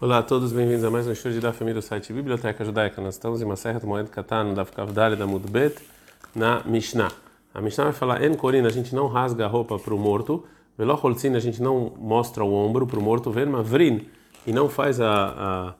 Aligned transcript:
Olá 0.00 0.18
a 0.18 0.22
todos, 0.24 0.52
bem-vindos 0.52 0.82
a 0.82 0.90
mais 0.90 1.06
um 1.06 1.12
estudo 1.12 1.40
da 1.40 1.52
família 1.52 1.80
do 1.80 1.82
site 1.82 2.12
Biblioteca 2.12 2.64
Judaica. 2.64 3.00
Nós 3.00 3.14
estamos 3.14 3.40
em 3.40 3.44
uma 3.44 3.54
serra 3.54 3.78
do 3.78 3.86
Moed 3.86 4.10
Katan, 4.10 4.52
da 4.52 4.64
Kavdali 4.64 5.14
da 5.14 5.24
Mudbet, 5.24 5.76
na 6.34 6.64
Mishnah. 6.64 7.12
A 7.54 7.60
Mishnah 7.60 7.84
vai 7.84 7.92
falar, 7.92 8.24
en 8.24 8.34
Corina, 8.34 8.66
a 8.66 8.72
gente 8.72 8.92
não 8.92 9.06
rasga 9.06 9.44
a 9.44 9.48
roupa 9.48 9.78
para 9.78 9.94
o 9.94 9.98
morto, 9.98 10.44
Holzin, 10.76 11.36
a 11.36 11.38
gente 11.38 11.62
não 11.62 11.92
mostra 11.96 12.42
o 12.42 12.52
ombro 12.52 12.88
para 12.88 12.98
o 12.98 13.02
morto, 13.02 13.30
Ven 13.30 13.46
Mavrin, 13.46 14.08
e 14.44 14.52
não 14.52 14.68
faz 14.68 15.00
a, 15.00 15.76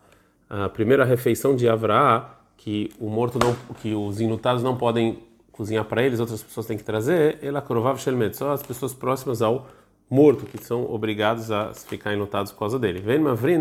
a, 0.49 0.65
a 0.67 0.69
primeira 0.69 1.05
refeição 1.05 1.57
de 1.57 1.69
Avrahá, 1.69 2.37
que 2.57 2.93
o 3.01 3.11
morto 3.11 3.37
não, 3.37 3.57
que 3.83 3.95
os 3.95 4.21
inutados 4.21 4.63
não 4.63 4.77
podem 4.77 5.19
cozinhar 5.51 5.85
para 5.87 6.05
eles, 6.05 6.21
outras 6.21 6.41
pessoas 6.41 6.67
têm 6.67 6.79
que 6.79 6.85
trazer, 6.85 7.41
ela 7.43 7.61
Krovav 7.61 7.99
Shelmet, 7.99 8.37
só 8.37 8.53
as 8.53 8.63
pessoas 8.63 8.95
próximas 8.95 9.43
ao 9.43 9.67
morto, 10.09 10.47
que 10.47 10.59
são 10.59 10.91
obrigados 10.93 11.51
a 11.51 11.73
ficar 11.75 12.13
enlutados 12.15 12.53
por 12.53 12.59
causa 12.61 12.79
dele. 12.79 13.01
Vem 13.01 13.19
mavrin 13.19 13.61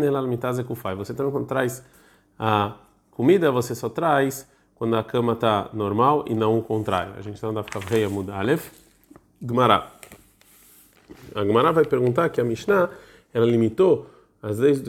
kufai. 0.66 0.94
Você 0.94 1.14
também 1.14 1.32
quando 1.32 1.46
traz 1.46 1.84
a 2.38 2.74
comida, 3.10 3.50
você 3.50 3.74
só 3.74 3.88
traz 3.88 4.48
quando 4.74 4.96
a 4.96 5.04
cama 5.04 5.32
está 5.34 5.70
normal 5.72 6.24
e 6.28 6.34
não 6.34 6.58
o 6.58 6.62
contrário. 6.62 7.14
A 7.16 7.22
gente 7.22 7.40
dá 7.40 7.62
ficar 7.62 7.80
veia 7.80 8.08
muda 8.08 8.34
alef. 8.34 8.70
Gmará. 9.40 9.90
A 11.34 11.44
Gmará 11.44 11.72
vai 11.72 11.84
perguntar 11.84 12.28
que 12.28 12.40
a 12.40 12.44
Mishnah 12.44 12.90
ela 13.32 13.46
limitou 13.46 14.06
as 14.42 14.58
leis 14.58 14.82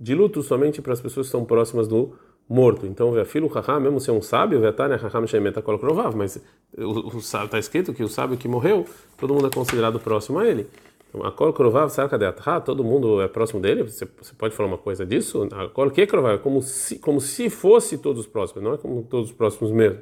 de 0.00 0.14
luto 0.14 0.42
somente 0.42 0.80
para 0.80 0.92
as 0.92 1.00
pessoas 1.00 1.26
que 1.26 1.28
estão 1.28 1.44
próximas 1.44 1.88
do 1.88 2.14
morto. 2.48 2.86
Então, 2.86 3.12
filho 3.24 3.48
haha, 3.48 3.80
mesmo 3.80 4.00
ser 4.00 4.10
um 4.10 4.22
sábio, 4.22 4.60
shemeta 5.26 5.62
kol 5.62 5.78
mas 6.14 6.40
está 7.16 7.58
escrito 7.58 7.92
que 7.94 8.02
o 8.02 8.08
sábio 8.08 8.36
que 8.36 8.46
morreu, 8.46 8.86
todo 9.16 9.34
mundo 9.34 9.46
é 9.46 9.50
considerado 9.50 9.98
próximo 9.98 10.38
a 10.38 10.46
ele. 10.46 10.66
A 11.20 11.30
kol 11.30 11.52
krovav 11.52 11.90
sarka 11.90 12.16
de 12.18 12.24
todo 12.64 12.82
mundo 12.82 13.20
é 13.20 13.28
próximo 13.28 13.60
dele? 13.60 13.82
Você, 13.82 14.08
você 14.20 14.32
pode 14.34 14.54
falar 14.54 14.68
uma 14.68 14.78
coisa 14.78 15.04
disso? 15.04 15.46
A 15.52 15.68
kol 15.68 15.90
que 15.90 16.06
krovav? 16.06 16.38
Como 16.38 16.62
se, 16.62 16.98
como 16.98 17.20
se 17.20 17.50
fosse 17.50 17.98
todos 17.98 18.26
próximos, 18.26 18.64
não 18.64 18.74
é 18.74 18.78
como 18.78 19.02
todos 19.02 19.30
próximos 19.30 19.70
mesmo. 19.70 20.00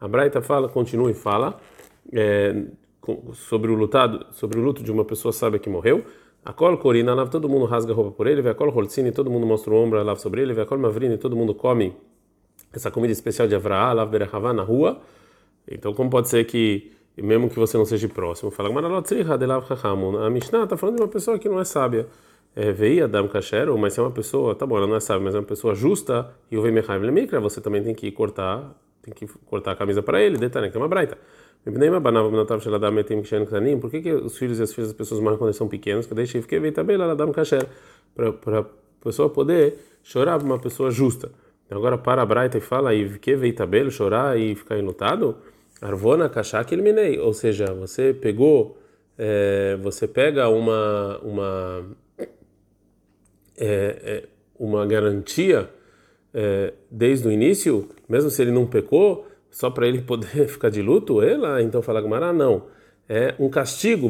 A 0.00 0.08
Braita 0.08 0.40
fala, 0.40 0.68
continua 0.68 1.10
e 1.10 1.14
fala 1.14 1.60
é, 2.12 2.64
sobre 3.34 3.70
o 3.70 3.74
lutado, 3.74 4.26
sobre 4.32 4.58
o 4.58 4.62
luto 4.62 4.82
de 4.82 4.90
uma 4.90 5.04
pessoa 5.04 5.32
sábia 5.32 5.58
que 5.58 5.68
morreu. 5.68 6.04
A 6.42 6.52
kol 6.52 6.78
corina, 6.78 7.14
lav, 7.14 7.28
todo 7.28 7.46
mundo 7.46 7.66
rasga 7.66 7.92
a 7.92 7.94
roupa 7.94 8.12
por 8.12 8.26
ele. 8.26 8.48
A 8.48 8.54
kol 8.54 8.70
holtzini, 8.70 9.12
todo 9.12 9.30
mundo 9.30 9.46
mostra 9.46 9.72
o 9.72 9.76
ombro, 9.76 10.02
lava 10.02 10.18
sobre 10.18 10.40
ele. 10.40 10.58
A 10.58 10.64
kol 10.64 10.78
mavrini, 10.78 11.18
todo 11.18 11.36
mundo 11.36 11.54
come 11.54 11.94
essa 12.72 12.90
comida 12.90 13.12
especial 13.12 13.46
de 13.46 13.54
Avraham, 13.54 13.94
lav 13.94 14.10
berechavá, 14.10 14.52
na 14.54 14.62
rua. 14.62 15.00
Então, 15.70 15.92
como 15.92 16.08
pode 16.08 16.30
ser 16.30 16.44
que 16.44 16.92
mesmo 17.22 17.48
que 17.48 17.58
você 17.58 17.76
não 17.76 17.84
seja 17.84 18.08
próximo. 18.08 18.50
Fala, 18.50 18.68
a 18.68 20.30
Mishnah 20.30 20.64
está 20.64 20.76
falando 20.76 20.96
de 20.96 21.02
uma 21.02 21.08
pessoa 21.08 21.38
que 21.38 21.48
não 21.48 21.60
é 21.60 21.64
sábia. 21.64 22.06
É, 22.56 22.72
veia 22.72 23.04
Adam 23.04 23.28
Kasher, 23.28 23.72
mas 23.76 23.92
se 23.92 24.00
é 24.00 24.02
uma 24.02 24.10
pessoa, 24.10 24.54
tá 24.54 24.66
bom, 24.66 24.76
ela 24.76 24.86
não 24.86 24.96
é 24.96 25.00
sábia, 25.00 25.24
mas 25.24 25.34
é 25.34 25.38
uma 25.38 25.44
pessoa 25.44 25.74
justa, 25.74 26.30
e 26.50 26.56
o 26.56 26.62
Vemechaiv 26.62 27.04
Lemikra, 27.04 27.38
você 27.38 27.60
também 27.60 27.82
tem 27.84 27.94
que 27.94 28.10
cortar, 28.10 28.74
tem 29.00 29.14
que 29.14 29.26
cortar 29.46 29.72
a 29.72 29.76
camisa 29.76 30.02
para 30.02 30.20
ele, 30.20 30.36
detalhe, 30.38 30.70
que 30.70 30.76
é 30.76 30.80
uma 30.80 30.88
braita. 30.88 31.16
Por 33.80 33.90
que, 33.90 34.00
que 34.00 34.12
os 34.12 34.38
filhos 34.38 34.58
e 34.58 34.62
as 34.62 34.72
filhas 34.72 34.88
das 34.88 34.96
pessoas 34.96 35.20
morrem 35.20 35.38
quando 35.38 35.48
eles 35.48 35.56
são 35.56 35.68
pequenos? 35.68 36.06
Que 36.06 36.14
deixa 36.14 36.40
que 36.40 36.58
veio 36.58 36.72
também 36.72 36.96
lá 36.96 37.10
Adam 37.12 37.30
Kasher, 37.30 37.66
para 38.14 38.60
a 38.60 38.64
pessoa 39.04 39.28
poder 39.28 39.78
chorar 40.02 40.42
uma 40.42 40.58
pessoa 40.58 40.90
justa. 40.90 41.30
Então, 41.66 41.78
agora 41.78 41.98
para 41.98 42.22
a 42.22 42.26
braita 42.26 42.56
e 42.58 42.60
fala, 42.60 42.94
e 42.94 43.18
que 43.18 43.36
veio 43.36 43.54
tabelo, 43.54 43.90
chorar 43.90 44.38
e 44.38 44.54
ficar 44.54 44.78
enlutado? 44.78 45.36
Arvona 45.80 46.28
kashak 46.28 46.72
ilminei, 46.74 47.18
ou 47.18 47.32
seja, 47.32 47.66
você 47.72 48.12
pegou, 48.12 48.78
é, 49.16 49.76
você 49.80 50.08
pega 50.08 50.48
uma 50.48 51.18
uma 51.22 51.86
é, 53.56 53.96
é, 54.02 54.24
uma 54.58 54.86
garantia 54.86 55.68
é, 56.34 56.72
desde 56.90 57.28
o 57.28 57.32
início, 57.32 57.88
mesmo 58.08 58.30
se 58.30 58.42
ele 58.42 58.50
não 58.50 58.66
pecou, 58.66 59.26
só 59.50 59.70
para 59.70 59.86
ele 59.86 60.02
poder 60.02 60.48
ficar 60.48 60.70
de 60.70 60.82
luto, 60.82 61.22
ela 61.22 61.62
então 61.62 61.82
fala 61.82 62.00
Gamara 62.00 62.32
não 62.32 62.77
é 63.08 63.34
um 63.38 63.48
castigo, 63.48 64.06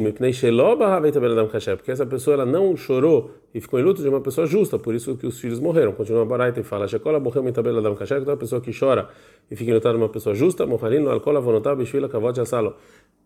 porque 1.77 1.91
essa 1.91 2.05
pessoa 2.05 2.33
ela 2.33 2.45
não 2.45 2.75
chorou 2.75 3.31
e 3.53 3.61
ficou 3.61 3.79
em 3.79 3.83
luto 3.83 4.01
de 4.01 4.09
uma 4.09 4.19
pessoa 4.19 4.45
justa, 4.45 4.77
por 4.77 4.93
isso 4.93 5.15
que 5.15 5.25
os 5.25 5.39
filhos 5.39 5.57
morreram. 5.57 5.93
Continua 5.93 6.23
a 6.23 6.25
Baraita 6.25 6.59
e 6.59 6.63
fala: 6.63 6.85
Shekola 6.85 7.17
morreu 7.17 7.41
mitabela 7.41 7.81
dam 7.81 7.95
kasher, 7.95 8.21
então 8.21 8.33
a 8.33 8.37
pessoa 8.37 8.59
que 8.59 8.77
chora 8.77 9.07
e 9.49 9.55
fica 9.55 9.71
em 9.71 9.73
luto 9.73 9.89
de 9.89 9.95
uma 9.95 10.09
pessoa 10.09 10.35
justa, 10.35 10.65
morrarino 10.65 11.09
alcola 11.09 11.39
vonotab 11.39 11.77
bishvila 11.77 12.09
kavod 12.09 12.41
asalo. 12.41 12.75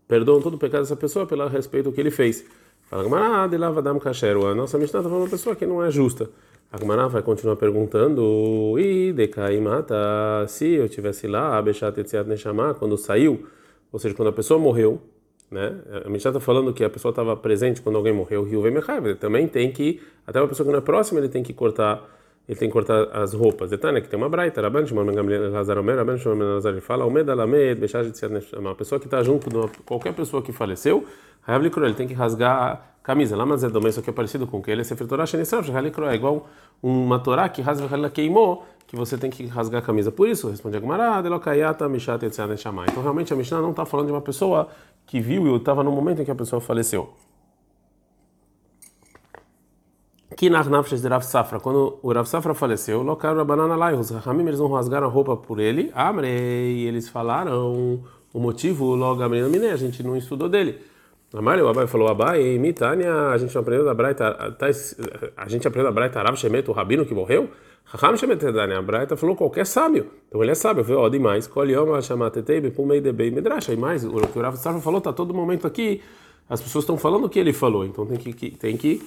Perdoam 0.06 0.40
todo 0.40 0.54
o 0.54 0.58
pecado 0.58 0.82
dessa 0.82 0.94
pessoa 0.94 1.26
pelo 1.26 1.48
respeito 1.48 1.90
que 1.90 2.00
ele 2.00 2.12
fez. 2.12 2.44
Fala 2.84 3.02
Gamara, 3.02 3.48
de 3.48 3.56
lava 3.56 3.82
dam 3.82 3.98
kasher. 3.98 4.36
A 4.36 4.54
nossa 4.54 4.78
Mishnah 4.78 5.00
está 5.00 5.10
falando 5.10 5.24
uma 5.24 5.30
pessoa 5.30 5.56
que 5.56 5.66
não 5.66 5.82
é 5.82 5.90
justa. 5.90 6.30
A 6.70 6.78
Gamara 6.78 7.08
vai 7.08 7.22
continuar 7.22 7.56
perguntando: 7.56 8.78
E 8.78 9.12
decai 9.12 9.58
mata, 9.60 9.96
se 10.46 10.74
eu 10.74 10.88
tivesse 10.88 11.26
lá, 11.26 11.58
abechat 11.58 11.98
etziat 11.98 12.28
neshama, 12.28 12.74
quando 12.74 12.96
saiu, 12.96 13.44
ou 13.90 13.98
seja, 13.98 14.14
quando 14.14 14.28
a 14.28 14.32
pessoa 14.32 14.60
morreu 14.60 15.02
né? 15.50 15.74
A 16.04 16.08
gente 16.08 16.26
está 16.26 16.40
falando 16.40 16.72
que 16.72 16.84
a 16.84 16.90
pessoa 16.90 17.10
estava 17.10 17.36
presente 17.36 17.80
quando 17.80 17.96
alguém 17.96 18.12
morreu, 18.12 18.42
o 18.42 18.44
rio 18.44 18.60
vem 18.62 18.72
também 19.16 19.46
tem 19.46 19.70
que, 19.70 20.02
até 20.26 20.40
uma 20.40 20.48
pessoa 20.48 20.66
que 20.66 20.72
não 20.72 20.78
é 20.78 20.82
próxima, 20.82 21.20
ele 21.20 21.28
tem 21.28 21.42
que 21.42 21.52
cortar, 21.52 22.02
ele 22.48 22.58
tem 22.58 22.68
que 22.68 22.72
cortar 22.72 23.04
as 23.16 23.32
roupas. 23.32 23.70
Detalhe, 23.70 24.02
que 24.02 24.08
tem 24.08 24.18
uma 24.18 24.28
braita, 24.28 24.60
Rabban 24.60 24.86
Shimon 24.86 25.04
Ben 25.06 25.38
Lazar 25.50 25.78
Omer, 25.78 25.96
Rabban 25.96 26.18
Shimon 26.18 26.36
Ben 26.36 26.46
Lazar, 26.46 26.72
ele 26.72 26.80
fala, 26.80 27.06
Omed 27.06 27.30
Alamed, 27.30 27.80
Bechaj 27.80 28.10
de 28.10 28.56
uma 28.58 28.74
pessoa 28.74 28.98
que 28.98 29.06
está 29.06 29.22
junto 29.22 29.48
de 29.48 29.78
qualquer 29.84 30.12
pessoa 30.12 30.42
que 30.42 30.52
faleceu, 30.52 31.04
ele 31.48 31.94
tem 31.94 32.06
que 32.06 32.14
rasgar 32.14 32.72
a 32.72 32.80
camisa. 33.02 33.36
Lá, 33.36 33.46
mas 33.46 33.64
é 33.64 33.68
isso 33.88 34.00
aqui 34.00 34.10
é 34.10 34.12
parecido 34.12 34.46
com 34.46 34.58
o 34.58 34.62
que 34.62 34.70
ele 34.70 34.82
é 34.82 34.84
Sefer 34.84 35.06
Torah 35.06 35.26
Shenisrav, 35.26 35.66
é 35.70 36.14
igual 36.14 36.48
uma 36.82 37.18
Torá 37.18 37.48
que 37.48 37.62
rasga 37.62 37.88
ela 37.90 38.10
queimou, 38.10 38.64
que 38.86 38.94
você 38.94 39.16
tem 39.16 39.30
que 39.30 39.46
rasgar 39.46 39.82
a 39.82 39.84
camisa. 39.84 40.12
Por 40.12 40.28
isso, 40.28 40.50
responde 40.50 40.76
a 40.76 40.80
Gemara, 40.80 41.22
Delokayata, 41.22 41.88
Mishat, 41.88 42.22
etc. 42.24 42.40
Então, 42.90 43.02
realmente, 43.02 43.32
a 43.32 43.36
Mishnah 43.36 43.62
não 43.62 43.70
está 43.70 43.86
falando 43.86 44.06
de 44.06 44.12
uma 44.12 44.20
pessoa 44.20 44.68
que 45.06 45.18
viu 45.20 45.46
e 45.46 45.56
estava 45.56 45.82
no 45.82 45.90
momento 45.90 46.20
em 46.20 46.24
que 46.24 46.30
a 46.30 46.34
pessoa 46.34 46.60
faleceu. 46.60 47.10
Na 50.50 50.62
de 50.62 51.08
Rav 51.08 51.22
Safra, 51.22 51.60
quando 51.60 51.98
o 52.02 52.12
Rav 52.12 52.26
Safra 52.26 52.54
faleceu, 52.54 53.02
locaram 53.02 53.40
a 53.40 53.44
banana 53.44 53.76
lá 53.76 53.92
e 53.92 53.96
os 53.96 54.10
Ramim 54.10 54.46
eles 54.46 54.60
não 54.60 54.70
rasgaram 54.70 55.06
a 55.06 55.10
roupa 55.10 55.36
por 55.36 55.60
ele. 55.60 55.90
Amrei, 55.94 56.86
eles 56.86 57.08
falaram 57.08 58.00
o 58.32 58.40
motivo, 58.40 58.94
logo 58.94 59.22
a 59.22 59.28
menina 59.28 59.48
Miné, 59.48 59.70
a 59.70 59.76
gente 59.76 60.02
não 60.02 60.16
estudou 60.16 60.48
dele. 60.48 60.78
Amário, 61.32 61.64
o 61.64 61.68
Abai 61.68 61.86
falou, 61.86 62.08
Abai, 62.08 62.58
Mitânia, 62.58 63.12
a 63.28 63.38
gente 63.38 63.56
aprendeu 63.58 63.84
da 63.84 63.92
Braita, 63.92 64.32
tá, 64.58 64.66
a 65.36 65.48
gente 65.48 65.66
aprendeu 65.66 65.90
da 65.90 65.94
Braita 65.94 66.22
Rav 66.22 66.36
Shemet, 66.36 66.70
o 66.70 66.72
rabino 66.72 67.04
que 67.04 67.12
morreu? 67.12 67.50
Raham 67.84 68.16
Shemetedani, 68.16 68.74
a 68.74 68.82
Braita 68.82 69.16
falou 69.16 69.36
qualquer 69.36 69.66
sábio. 69.66 70.06
Então 70.28 70.42
ele 70.42 70.52
é 70.52 70.54
sábio, 70.54 70.82
viu? 70.82 70.98
Ó, 70.98 71.08
demais. 71.08 71.46
Kolioma 71.46 72.00
Shamatetei, 72.00 72.60
Bepumei 72.60 73.00
Debei 73.00 73.30
Medrash. 73.30 73.68
E 73.68 73.76
mais, 73.76 74.04
o 74.04 74.12
que 74.14 74.38
o 74.38 74.42
Rav 74.42 74.56
Safra 74.56 74.80
falou, 74.80 75.00
tá 75.00 75.12
todo 75.12 75.34
momento 75.34 75.66
aqui, 75.66 76.00
as 76.48 76.60
pessoas 76.60 76.84
estão 76.84 76.96
falando 76.96 77.24
o 77.24 77.28
que 77.28 77.38
ele 77.38 77.52
falou, 77.52 77.84
então 77.84 78.06
tem 78.06 78.18
que, 78.18 78.50
tem 78.50 78.76
que, 78.76 79.02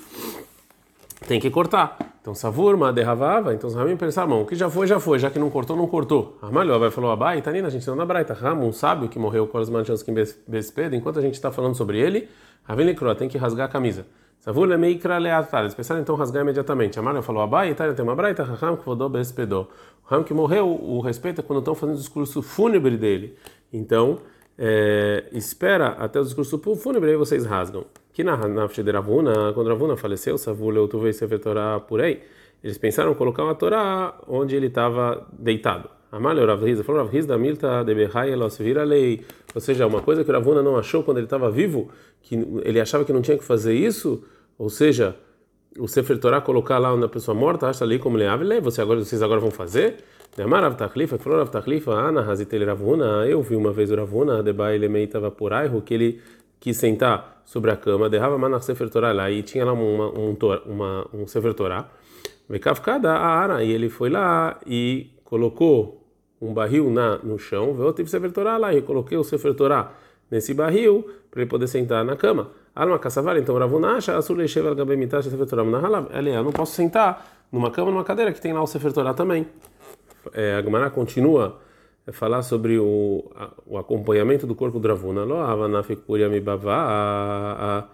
tem 1.28 1.40
que 1.40 1.50
cortar. 1.50 1.98
Então, 2.22 2.34
Savurma, 2.34 2.92
derravava, 2.92 3.54
então 3.54 3.70
os 3.70 3.76
Ramim 3.76 3.96
pensaram, 3.96 4.30
bom, 4.30 4.42
o 4.42 4.46
que 4.46 4.56
já 4.56 4.70
foi, 4.70 4.88
já 4.88 5.00
foi, 5.00 5.20
já 5.20 5.30
que 5.30 5.38
não 5.40 5.50
cortou, 5.50 5.78
não 5.78 5.88
cortou. 5.88 6.38
Amalho, 6.42 6.78
vai 6.80 6.90
falou, 6.90 7.12
Abai, 7.12 7.42
Tanina, 7.42 7.68
a 7.68 7.72
gente 7.72 7.88
não 7.88 7.96
na 7.96 8.06
Braita, 8.06 8.34
Ram, 8.34 8.56
um 8.56 8.72
sábio 8.72 9.08
que 9.08 9.20
morreu 9.20 9.48
com 9.48 9.58
as 9.58 9.70
manchas 9.70 10.04
que 10.04 10.12
Bespeda, 10.48 10.96
enquanto 10.96 11.20
a 11.20 11.22
gente 11.22 11.36
está 11.36 11.52
falando 11.52 11.76
sobre 11.76 12.00
ele, 12.00 12.28
Ravim 12.64 12.94
tem 13.18 13.30
que 13.30 13.38
rasgar 13.38 13.68
a 13.68 13.72
camisa. 13.72 14.06
Savur 14.40 14.68
lemeikra 14.68 15.18
leatar. 15.18 15.62
Eles 15.62 15.74
pensaram 15.74 16.02
então 16.02 16.16
rasgar 16.16 16.44
imediatamente. 16.44 17.00
Amália 17.00 17.22
falou: 17.22 17.42
Abai, 17.42 17.72
Itália 17.72 17.94
tem 17.94 18.04
uma 18.04 18.16
braita, 18.16 18.44
Raham 18.44 18.78
kvodó 18.78 19.10
bespedó. 19.10 19.68
O 20.06 20.14
Ram 20.14 20.24
que 20.24 20.34
morreu, 20.34 20.68
o 20.68 21.00
respeito 21.00 21.42
é 21.42 21.44
quando 21.44 21.60
estão 21.60 21.76
fazendo 21.76 21.96
o 21.96 22.00
discurso 22.00 22.42
fúnebre 22.42 22.98
dele. 22.98 23.38
Então, 23.72 24.20
é, 24.58 25.26
espera 25.32 25.90
até 26.00 26.20
o 26.20 26.24
discurso 26.24 26.60
fúnebre 26.76 27.12
aí 27.12 27.18
vocês 27.18 27.46
rasgam. 27.46 27.86
Que 28.18 28.24
na 28.24 28.36
nafshe 28.48 28.82
de 28.82 28.92
Ravuna, 28.92 29.54
quando 29.54 29.68
Ravuna 29.68 29.96
faleceu, 29.96 30.40
Savur 30.40 30.74
leutuvei 30.74 31.14
sefer 31.14 31.38
Torah 31.38 31.80
por 31.80 32.02
aí, 32.02 32.20
eles 32.64 32.76
pensaram 32.80 33.14
colocar 33.14 33.44
uma 33.44 33.54
Torá 33.54 34.16
onde 34.28 34.56
ele 34.56 34.66
estava 34.66 35.28
deitado. 35.38 35.88
Amalha 36.12 36.44
Rav 36.44 36.64
Rizda 36.66 36.84
falou: 36.84 37.04
Rav 37.04 37.14
Rizda 37.14 37.38
milta 37.38 37.84
de 37.84 37.94
behai 37.94 38.32
vira 38.60 38.84
lei. 38.84 39.24
Ou 39.54 39.62
seja, 39.62 39.86
uma 39.86 40.02
coisa 40.02 40.24
que 40.24 40.32
Ravuna 40.32 40.64
não 40.64 40.76
achou 40.76 41.04
quando 41.04 41.18
ele 41.18 41.28
estava 41.28 41.52
vivo, 41.52 41.92
que 42.24 42.34
ele 42.64 42.82
achava 42.82 43.06
que 43.06 43.14
não 43.14 43.22
tinha 43.22 43.38
que 43.38 43.44
fazer 43.44 43.76
isso 43.76 44.24
ou 44.58 44.72
seja, 44.72 45.16
o 45.78 45.88
Sefer 45.88 46.18
Torah 46.18 46.42
colocar 46.42 46.80
lá 46.80 46.92
onde 46.92 47.06
a 47.06 47.08
pessoa 47.08 47.36
morta, 47.36 47.68
acha 47.68 47.86
ali 47.86 48.00
como 48.00 48.18
ele 48.18 48.62
você 48.62 48.82
agora 48.82 49.00
vocês 49.00 49.22
agora 49.22 49.40
vão 49.40 49.52
fazer? 49.52 49.98
Amar 50.44 50.64
Rav 50.64 50.76
Tachlifa, 50.76 51.20
falou 51.20 51.38
Rav 51.38 51.50
Tachlifa, 51.50 51.92
Ana 51.92 52.22
Hazitel 52.22 52.66
Ravuna, 52.66 53.28
eu 53.28 53.42
vi 53.44 53.56
uma 53.56 53.72
vez 53.72 53.92
o 53.92 53.96
Ravuna, 53.96 54.42
Deba 54.42 54.74
ele 54.74 54.88
meio 54.88 55.06
estava 55.06 55.30
por 55.30 55.54
airo, 55.54 55.80
que 55.82 55.94
ele 55.94 56.22
quis 56.60 56.78
sentar 56.78 57.42
sobre 57.46 57.72
a 57.72 57.78
cama, 57.78 58.10
derrava 58.10 58.38
Manach 58.38 58.66
Sefer 58.66 58.90
Torah 58.90 59.14
lá, 59.14 59.32
e 59.32 59.42
tinha 59.42 59.66
lá 59.66 59.74
uma, 59.74 60.10
um, 60.10 60.38
uma, 60.66 61.08
um 61.14 61.28
Sefer 61.28 61.54
Torah, 61.54 61.90
Vekafkada 62.50 63.12
a 63.12 63.28
Ara, 63.28 63.64
e 63.64 63.72
ele 63.72 63.90
foi 63.90 64.10
lá 64.10 64.60
e 64.66 65.12
colocou 65.24 66.04
um 66.42 66.54
barril 66.54 66.90
na, 66.90 67.18
no 67.20 67.40
chão, 67.40 67.74
veio 67.74 67.90
o 67.90 68.08
Sefer 68.08 68.32
Torah 68.32 68.58
lá, 68.58 68.74
e 68.74 68.82
coloquei 68.82 69.18
o 69.18 69.24
Sefer 69.24 69.56
nesse 70.30 70.54
barril 70.54 71.10
para 71.32 71.42
ele 71.42 71.50
poder 71.50 71.68
sentar 71.68 72.04
na 72.04 72.16
cama. 72.16 72.52
Alma 72.76 73.00
caçavar, 73.00 73.38
então 73.38 73.58
Ravuna 73.58 73.96
acha, 73.96 74.16
Asur 74.16 74.38
Leishev 74.38 74.68
Al 74.68 74.76
Gabem 74.76 74.98
Mitash 74.98 75.26
Sefer 75.26 75.48
Torah 75.48 75.64
Nahalav. 75.64 76.10
Eu 76.12 76.44
não 76.44 76.52
posso 76.52 76.74
sentar 76.74 77.46
numa 77.52 77.72
cama, 77.72 77.92
numa 77.92 78.04
cadeira 78.04 78.32
que 78.32 78.42
tem 78.42 78.54
lá 78.54 78.62
o 78.62 78.68
Sefer 78.68 78.92
também. 79.16 79.48
É, 80.34 80.56
a 80.56 80.62
Gemara 80.62 80.90
continua 80.90 81.60
falar 82.12 82.42
sobre 82.42 82.78
o, 82.80 83.30
a, 83.36 83.52
o 83.66 83.78
acompanhamento 83.78 84.48
do 84.48 84.56
corpo 84.56 84.80
do 84.80 84.88
Ravuna. 84.88 85.26
A, 86.68 87.88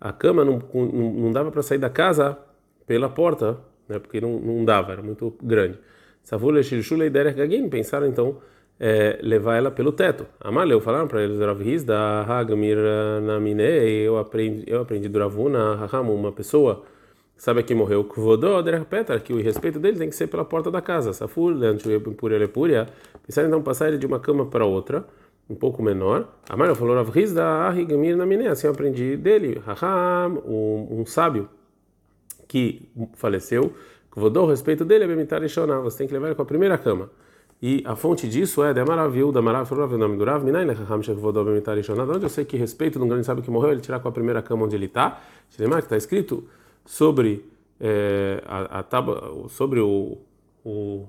a 0.00 0.12
cama 0.12 0.44
não, 0.44 0.62
não, 0.74 1.12
não 1.12 1.32
dava 1.32 1.50
para 1.50 1.62
sair 1.62 1.78
da 1.78 1.90
casa 1.90 2.38
pela 2.86 3.08
porta, 3.08 3.58
né, 3.88 3.98
porque 3.98 4.20
não, 4.20 4.38
não 4.38 4.64
dava, 4.64 4.92
era 4.92 5.02
muito 5.02 5.34
grande. 5.42 5.78
Savule 6.22 6.62
Shirshule 6.62 7.06
e 7.06 7.10
Derek 7.10 7.38
Gagin 7.38 7.68
pensaram 7.68 8.06
então 8.06 8.38
é, 8.78 9.18
levar 9.22 9.56
ela 9.56 9.70
pelo 9.70 9.92
teto. 9.92 10.26
Amaleu 10.40 10.80
falaram 10.80 11.08
para 11.08 11.22
eles, 11.22 11.38
Rav 11.38 11.60
da 11.84 12.22
Hagamir 12.22 12.78
Namine, 13.22 13.62
eu 13.62 14.18
aprendi, 14.18 14.64
eu 14.66 14.80
aprendi 14.80 15.08
do 15.08 15.18
Ravuna, 15.18 15.88
uma 16.02 16.32
pessoa 16.32 16.84
sabe 17.38 17.62
que 17.62 17.74
morreu 17.74 18.04
Kvodó, 18.04 18.62
Petra, 18.90 19.18
que 19.20 19.32
o 19.32 19.40
respeito 19.40 19.78
dele 19.78 19.96
tem 19.96 20.10
que 20.10 20.16
ser 20.16 20.26
pela 20.26 20.44
porta 20.44 20.70
da 20.70 20.82
casa. 20.82 21.12
Pensaram 21.12 23.48
então 23.48 23.62
passar 23.62 23.88
ele 23.88 23.96
de 23.96 24.06
uma 24.06 24.18
cama 24.18 24.44
para 24.44 24.66
outra, 24.66 25.06
um 25.48 25.54
pouco 25.54 25.82
menor. 25.82 26.28
Falou, 26.76 26.96
da 27.32 27.68
Hagamir 27.68 28.16
Namine, 28.16 28.48
assim 28.48 28.66
eu 28.66 28.72
aprendi 28.72 29.16
dele, 29.16 29.62
Raham, 29.64 30.42
um, 30.44 31.00
um 31.00 31.06
sábio 31.06 31.48
que 32.48 32.90
faleceu, 33.14 33.72
Kvodó, 34.10 34.44
o 34.44 34.48
respeito 34.48 34.84
dele 34.84 35.04
é 35.04 35.06
Bemitar 35.06 35.42
e 35.44 35.48
Shonah, 35.48 35.80
você 35.80 35.98
tem 35.98 36.06
que 36.06 36.12
levar 36.12 36.26
ele 36.26 36.34
com 36.34 36.42
a 36.42 36.46
primeira 36.46 36.76
cama. 36.76 37.10
E 37.60 37.82
a 37.84 37.96
fonte 37.96 38.28
disso 38.28 38.62
é 38.62 38.72
Demaraviu, 38.72 39.32
Damaraviu, 39.32 39.76
o 39.76 39.98
nome 39.98 40.16
do 40.16 40.24
Rav, 40.24 40.44
Minai, 40.44 40.64
Nechaham, 40.64 41.02
Shekvodó, 41.02 41.44
Bemitar 41.44 41.76
e 41.76 41.82
Shonah. 41.82 42.04
Onde 42.04 42.24
eu 42.24 42.28
sei 42.28 42.44
que 42.44 42.56
respeito 42.56 42.98
de 42.98 43.04
um 43.04 43.08
grande 43.08 43.26
sábio 43.26 43.42
que 43.42 43.50
morreu, 43.50 43.72
ele 43.72 43.80
tirar 43.80 44.00
com 44.00 44.08
a 44.08 44.12
primeira 44.12 44.40
cama 44.40 44.64
onde 44.64 44.76
ele 44.76 44.86
está. 44.86 45.20
Shlemar, 45.50 45.80
que 45.80 45.86
está 45.86 45.96
escrito 45.96 46.44
sobre 46.88 47.44
é, 47.78 48.42
a, 48.46 48.78
a 48.78 48.82
tábua, 48.82 49.46
sobre 49.50 49.78
o, 49.78 50.16
o, 50.64 51.06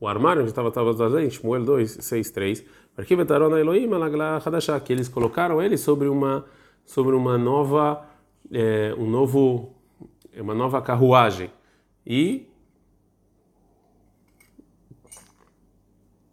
o 0.00 0.08
armário 0.08 0.40
onde 0.40 0.50
estava 0.50 0.68
a 0.68 0.70
tábua 0.70 0.94
das 0.94 1.12
leis, 1.12 1.34
Shmuel 1.34 1.62
2, 1.62 1.98
6, 2.00 2.30
3. 2.30 2.64
Porque 2.96 3.14
Betarona 3.14 3.60
Elohim, 3.60 3.92
Alagla 3.92 4.40
Hadashah, 4.44 4.80
que 4.80 4.94
eles 4.94 5.06
colocaram 5.06 5.60
ele 5.60 5.76
sobre 5.76 6.08
uma, 6.08 6.46
sobre 6.86 7.14
uma 7.14 7.36
nova, 7.36 8.02
é, 8.50 8.94
um 8.96 9.06
novo, 9.06 9.74
uma 10.34 10.54
nova 10.54 10.80
carruagem. 10.80 11.50
E 12.06 12.48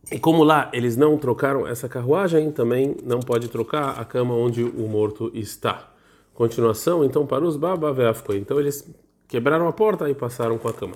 E 0.09 0.19
como 0.19 0.43
lá 0.43 0.69
eles 0.73 0.97
não 0.97 1.17
trocaram 1.17 1.65
essa 1.65 1.87
carruagem, 1.87 2.51
também 2.51 2.97
não 3.03 3.19
pode 3.21 3.47
trocar 3.47 3.97
a 3.99 4.03
cama 4.03 4.33
onde 4.33 4.61
o 4.61 4.87
morto 4.87 5.31
está. 5.33 5.90
Continuação, 6.33 7.03
então, 7.03 7.25
para 7.25 7.43
os 7.43 7.55
Baba 7.55 7.91
Veafkoi. 7.91 8.37
Então 8.37 8.59
eles 8.59 8.87
quebraram 9.27 9.67
a 9.67 9.71
porta 9.71 10.09
e 10.09 10.13
passaram 10.13 10.57
com 10.57 10.67
a 10.67 10.73
cama. 10.73 10.95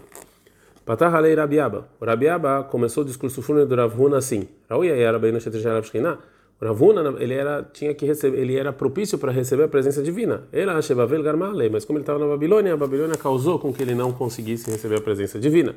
Patah 0.85 1.15
Alei 1.15 1.33
Rabiaba. 1.33 1.87
O 1.99 2.05
Rabiaba 2.05 2.63
começou 2.63 3.03
o 3.03 3.05
discurso 3.05 3.41
fúnebre 3.41 3.67
do 3.67 3.75
Ravuna 3.75 4.17
assim. 4.17 4.47
O 4.69 6.65
Ravuna, 6.65 7.15
ele 7.19 7.33
era, 7.33 7.63
tinha 7.63 7.93
que 7.93 8.05
receber, 8.05 8.39
ele 8.39 8.55
era 8.55 8.71
propício 8.71 9.17
para 9.17 9.31
receber 9.31 9.63
a 9.63 9.67
presença 9.67 10.03
divina. 10.03 10.43
Mas 11.71 11.85
como 11.85 11.97
ele 11.97 12.03
estava 12.03 12.19
na 12.19 12.27
Babilônia, 12.27 12.73
a 12.73 12.77
Babilônia 12.77 13.17
causou 13.17 13.57
com 13.57 13.73
que 13.73 13.81
ele 13.81 13.95
não 13.95 14.13
conseguisse 14.13 14.69
receber 14.69 14.97
a 14.97 15.01
presença 15.01 15.39
divina. 15.39 15.75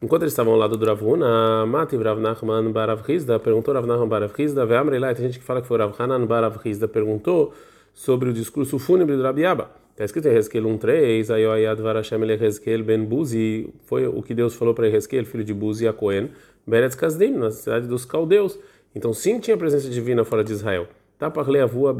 Enquanto 0.00 0.22
eles 0.22 0.32
estavam 0.32 0.54
ao 0.54 0.58
lado 0.58 0.78
do 0.78 0.86
Ravuna, 0.86 1.66
Mati 1.66 1.96
Rav 1.96 2.18
Nachman 2.18 2.72
Barav 2.72 3.02
Hizda 3.06 3.38
perguntou 3.38 3.74
Rav 3.74 3.86
Nachman 3.86 4.08
Barav 4.08 4.32
Hizda, 4.38 4.64
Ve'amrei 4.64 4.98
tem 5.14 5.26
gente 5.26 5.38
que 5.38 5.44
fala 5.44 5.60
que 5.60 5.68
foi 5.68 5.76
Rav 5.76 5.92
Hanan 5.98 6.24
Barav 6.24 6.56
Hizda, 6.64 6.88
perguntou 6.88 7.52
sobre 7.92 8.30
o 8.30 8.32
discurso 8.32 8.78
fúnebre 8.78 9.16
do 9.16 9.22
Rabiaba. 9.22 9.70
Está 9.92 10.04
escrito 10.04 10.28
em 10.28 10.34
Hezkel 10.34 10.64
1.3, 10.64 11.30
Ayoayad 11.30 11.80
Varashem 11.80 12.22
Ele 12.22 12.32
Hezkel 12.32 12.82
Ben 12.82 13.04
Buzi, 13.04 13.68
foi 13.84 14.06
o 14.06 14.22
que 14.22 14.32
Deus 14.32 14.54
falou 14.54 14.72
para 14.72 14.88
Hezkel, 14.88 15.26
filho 15.26 15.44
de 15.44 15.52
Buzi 15.52 15.86
a 15.86 15.92
Cohen, 15.92 16.30
Beretz 16.66 16.94
Kasdim, 16.94 17.32
na 17.32 17.50
cidade 17.50 17.86
dos 17.86 18.04
caldeus. 18.04 18.58
Então 18.94 19.12
sim 19.12 19.38
tinha 19.38 19.56
presença 19.56 19.88
divina 19.90 20.24
fora 20.24 20.42
de 20.42 20.52
Israel. 20.52 20.88
Taparle 21.18 21.60
Avua. 21.60 21.94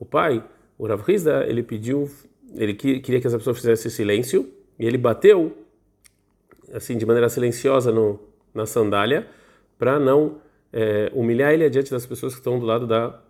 O 0.00 0.04
pai, 0.04 0.44
o 0.76 0.86
Rav 0.86 1.02
Hizda, 1.08 1.44
ele 1.46 1.62
pediu, 1.62 2.10
ele 2.54 2.74
queria 2.74 3.20
que 3.20 3.26
essa 3.26 3.38
pessoa 3.38 3.54
fizesse 3.54 3.90
silêncio, 3.90 4.48
e 4.78 4.86
ele 4.86 4.98
bateu 4.98 5.56
assim 6.72 6.96
de 6.96 7.06
maneira 7.06 7.28
silenciosa 7.28 7.90
no, 7.90 8.20
na 8.54 8.66
sandália 8.66 9.26
para 9.78 9.98
não 9.98 10.38
é, 10.72 11.10
humilhar 11.14 11.52
ele 11.52 11.68
diante 11.70 11.90
das 11.90 12.04
pessoas 12.04 12.34
que 12.34 12.40
estão 12.40 12.58
do 12.58 12.66
lado 12.66 12.86
da, 12.86 13.20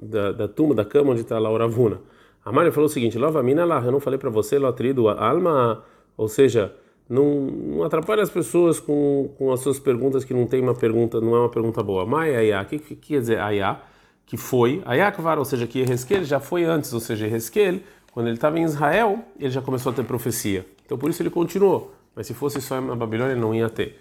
da, 0.00 0.32
da 0.32 0.48
tumba, 0.48 0.74
da 0.74 0.84
cama 0.84 1.12
onde 1.12 1.20
está 1.20 1.38
lá 1.38 1.50
o 1.50 1.56
Ravuna. 1.56 2.00
A 2.44 2.52
Maria 2.52 2.72
falou 2.72 2.86
o 2.86 2.92
seguinte: 2.92 3.18
Lova 3.18 3.42
mina 3.42 3.64
lá, 3.64 3.82
eu 3.84 3.92
não 3.92 4.00
falei 4.00 4.18
para 4.18 4.30
você, 4.30 4.58
Lotrido, 4.58 5.08
alma, 5.08 5.82
ou 6.16 6.28
seja, 6.28 6.74
não, 7.08 7.40
não 7.40 7.82
atrapalhe 7.84 8.20
as 8.20 8.30
pessoas 8.30 8.80
com, 8.80 9.30
com 9.38 9.52
as 9.52 9.60
suas 9.60 9.78
perguntas 9.78 10.24
que 10.24 10.34
não 10.34 10.46
tem 10.46 10.60
uma 10.60 10.74
pergunta, 10.74 11.20
não 11.20 11.34
é 11.34 11.40
uma 11.40 11.48
pergunta 11.48 11.82
boa. 11.82 12.04
Maia, 12.06 12.38
Ayá, 12.38 12.62
o 12.62 12.66
que, 12.66 12.78
que 12.78 12.96
quer 12.96 13.20
dizer 13.20 13.40
Ayá? 13.40 13.82
Que 14.26 14.36
foi, 14.36 14.82
Ayakvar, 14.86 15.38
ou 15.38 15.44
seja, 15.44 15.66
que 15.66 15.80
Eresquel 15.80 16.24
já 16.24 16.40
foi 16.40 16.64
antes, 16.64 16.92
ou 16.92 17.00
seja, 17.00 17.26
Eresquel, 17.26 17.80
quando 18.12 18.26
ele 18.26 18.36
estava 18.36 18.58
em 18.58 18.62
Israel, 18.62 19.18
ele 19.38 19.50
já 19.50 19.60
começou 19.60 19.92
a 19.92 19.94
ter 19.94 20.04
profecia. 20.04 20.64
Então 20.84 20.96
por 20.96 21.10
isso 21.10 21.22
ele 21.22 21.30
continuou. 21.30 21.94
Mas 22.14 22.26
se 22.26 22.34
fosse 22.34 22.60
só 22.60 22.80
na 22.80 22.94
Babilônia, 22.94 23.34
não 23.34 23.54
ia 23.54 23.68
ter. 23.68 23.98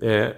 É, 0.00 0.36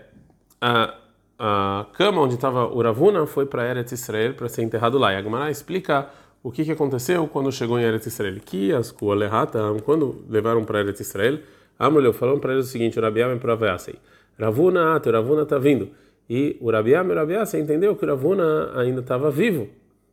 a, 0.61 0.95
a 1.39 1.87
cama 1.93 2.23
onde 2.23 2.35
estava 2.35 2.67
Uravuna 2.75 3.25
foi 3.27 3.47
para 3.47 3.69
Eretz 3.71 3.93
Israel 3.93 4.35
para 4.35 4.49
ser 4.49 4.63
enterrado 4.63 4.99
lá. 4.99 5.13
E 5.13 5.17
Agmará 5.17 5.51
explica 5.51 6.09
o 6.43 6.51
que, 6.51 6.65
que 6.65 6.73
aconteceu 6.73 7.29
quando 7.29 7.53
chegou 7.53 7.79
em 7.79 7.85
Eretz 7.85 8.07
Israel. 8.07 8.37
Que 8.45 8.73
as 8.73 8.93
quando 8.93 10.25
levaram 10.29 10.65
para 10.65 10.81
Eretz 10.81 11.01
Israel, 11.01 11.39
Amuleu 11.79 12.13
falou 12.13 12.39
para 12.41 12.55
eles 12.55 12.67
o 12.67 12.69
seguinte: 12.69 12.99
Urabiam 12.99 13.33
e 13.33 13.39
Praveasei. 13.39 13.95
Ravuna, 14.39 14.97
o 14.97 15.11
Ravuna 15.11 15.43
está 15.43 15.59
vindo. 15.59 15.91
E 16.29 16.57
o 16.61 16.71
Rabiam 16.71 17.07
e 17.07 17.61
entendeu 17.61 17.97
que 17.97 18.05
Ravuna 18.05 18.73
ainda 18.79 19.01
estava 19.01 19.31
vivo 19.31 19.69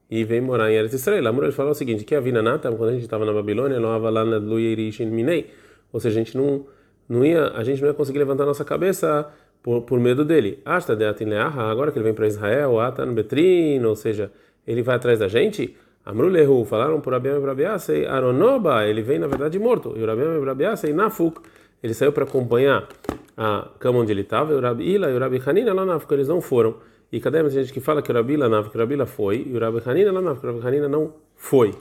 e 0.10 0.24
veio 0.24 0.44
morar 0.44 0.72
em 0.72 0.76
Eretz 0.76 0.94
Israel. 0.94 1.28
Amuleu 1.28 1.52
falou 1.52 1.72
o 1.72 1.76
seguinte: 1.76 2.04
que 2.04 2.14
a 2.14 2.20
Vina 2.20 2.42
Nata, 2.42 2.72
quando 2.72 2.90
a 2.90 2.94
gente 2.94 3.04
estava 3.04 3.26
na 3.26 3.34
Babilônia, 3.34 3.80
não 3.80 3.92
havia 3.92 4.10
lá 4.12 4.24
na 4.24 4.38
Luirishin 4.38 5.08
Minei. 5.08 5.52
Ou 5.92 6.00
seja, 6.00 6.20
a 6.20 6.24
gente 6.24 6.38
não 6.38 6.66
não 7.08 7.24
ia, 7.24 7.50
a 7.50 7.64
gente 7.64 7.82
não 7.82 7.88
ia 7.88 7.94
conseguir 7.94 8.20
levantar 8.20 8.46
nossa 8.46 8.66
cabeça 8.66 9.32
por, 9.66 9.82
por 9.82 10.00
medo 10.00 10.24
dele. 10.24 10.60
Asta 10.64 10.96
de 10.96 11.04
agora 11.04 11.92
que 11.92 11.98
ele 11.98 12.04
vem 12.04 12.14
para 12.14 12.28
Israel, 12.28 12.80
Atan 12.80 13.16
Betrin, 13.16 13.84
ou 13.84 13.96
seja, 13.96 14.32
ele 14.68 14.84
vai 14.84 14.96
atrás 14.96 15.18
da 15.18 15.28
gente. 15.28 15.76
Amrulehu, 16.06 16.64
falaram 16.66 17.02
por 17.02 17.16
Abiam 17.16 17.36
Ebrabiasei, 17.38 18.06
Aronoba, 18.06 18.86
ele 18.86 19.02
vem 19.02 19.18
na 19.18 19.26
verdade 19.26 19.58
morto. 19.58 19.96
E 19.98 20.04
o 20.04 20.12
Abiam 20.12 20.38
Ebrabiasei, 20.38 20.94
Nafuk, 20.94 21.42
ele 21.82 21.96
saiu 21.96 22.12
para 22.12 22.26
acompanhar 22.26 22.88
a 23.36 23.68
cama 23.80 23.98
onde 23.98 24.12
ele 24.12 24.22
estava, 24.22 24.54
e 24.54 24.56
o 24.56 24.82
Ila 24.82 25.10
e 25.10 25.18
o 25.18 25.50
Hanina 25.50 25.74
lá 25.74 25.84
na 25.84 26.00
eles 26.12 26.28
não 26.28 26.42
foram. 26.42 26.76
E 27.12 27.20
cadê 27.20 27.40
a 27.40 27.50
gente 27.50 27.74
que 27.74 27.80
fala 27.80 28.04
que 28.04 28.12
o 28.12 28.32
Ila, 28.32 28.64
que 28.70 28.78
o 28.78 28.80
Rabi 28.80 28.94
Ila 28.94 29.08
foi, 29.08 29.48
e 29.48 29.58
o 29.58 29.90
Hanina 29.90 30.12
lá 30.12 30.22
na 30.22 30.36
que 30.36 30.46
o 30.46 30.68
Hanina 30.68 30.88
não 30.88 31.12
foi. 31.36 31.74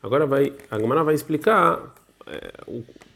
Agora 0.00 0.26
vai, 0.26 0.52
a 0.70 0.78
Gemara 0.78 1.02
vai 1.02 1.14
explicar 1.14 1.92
é, 2.30 2.52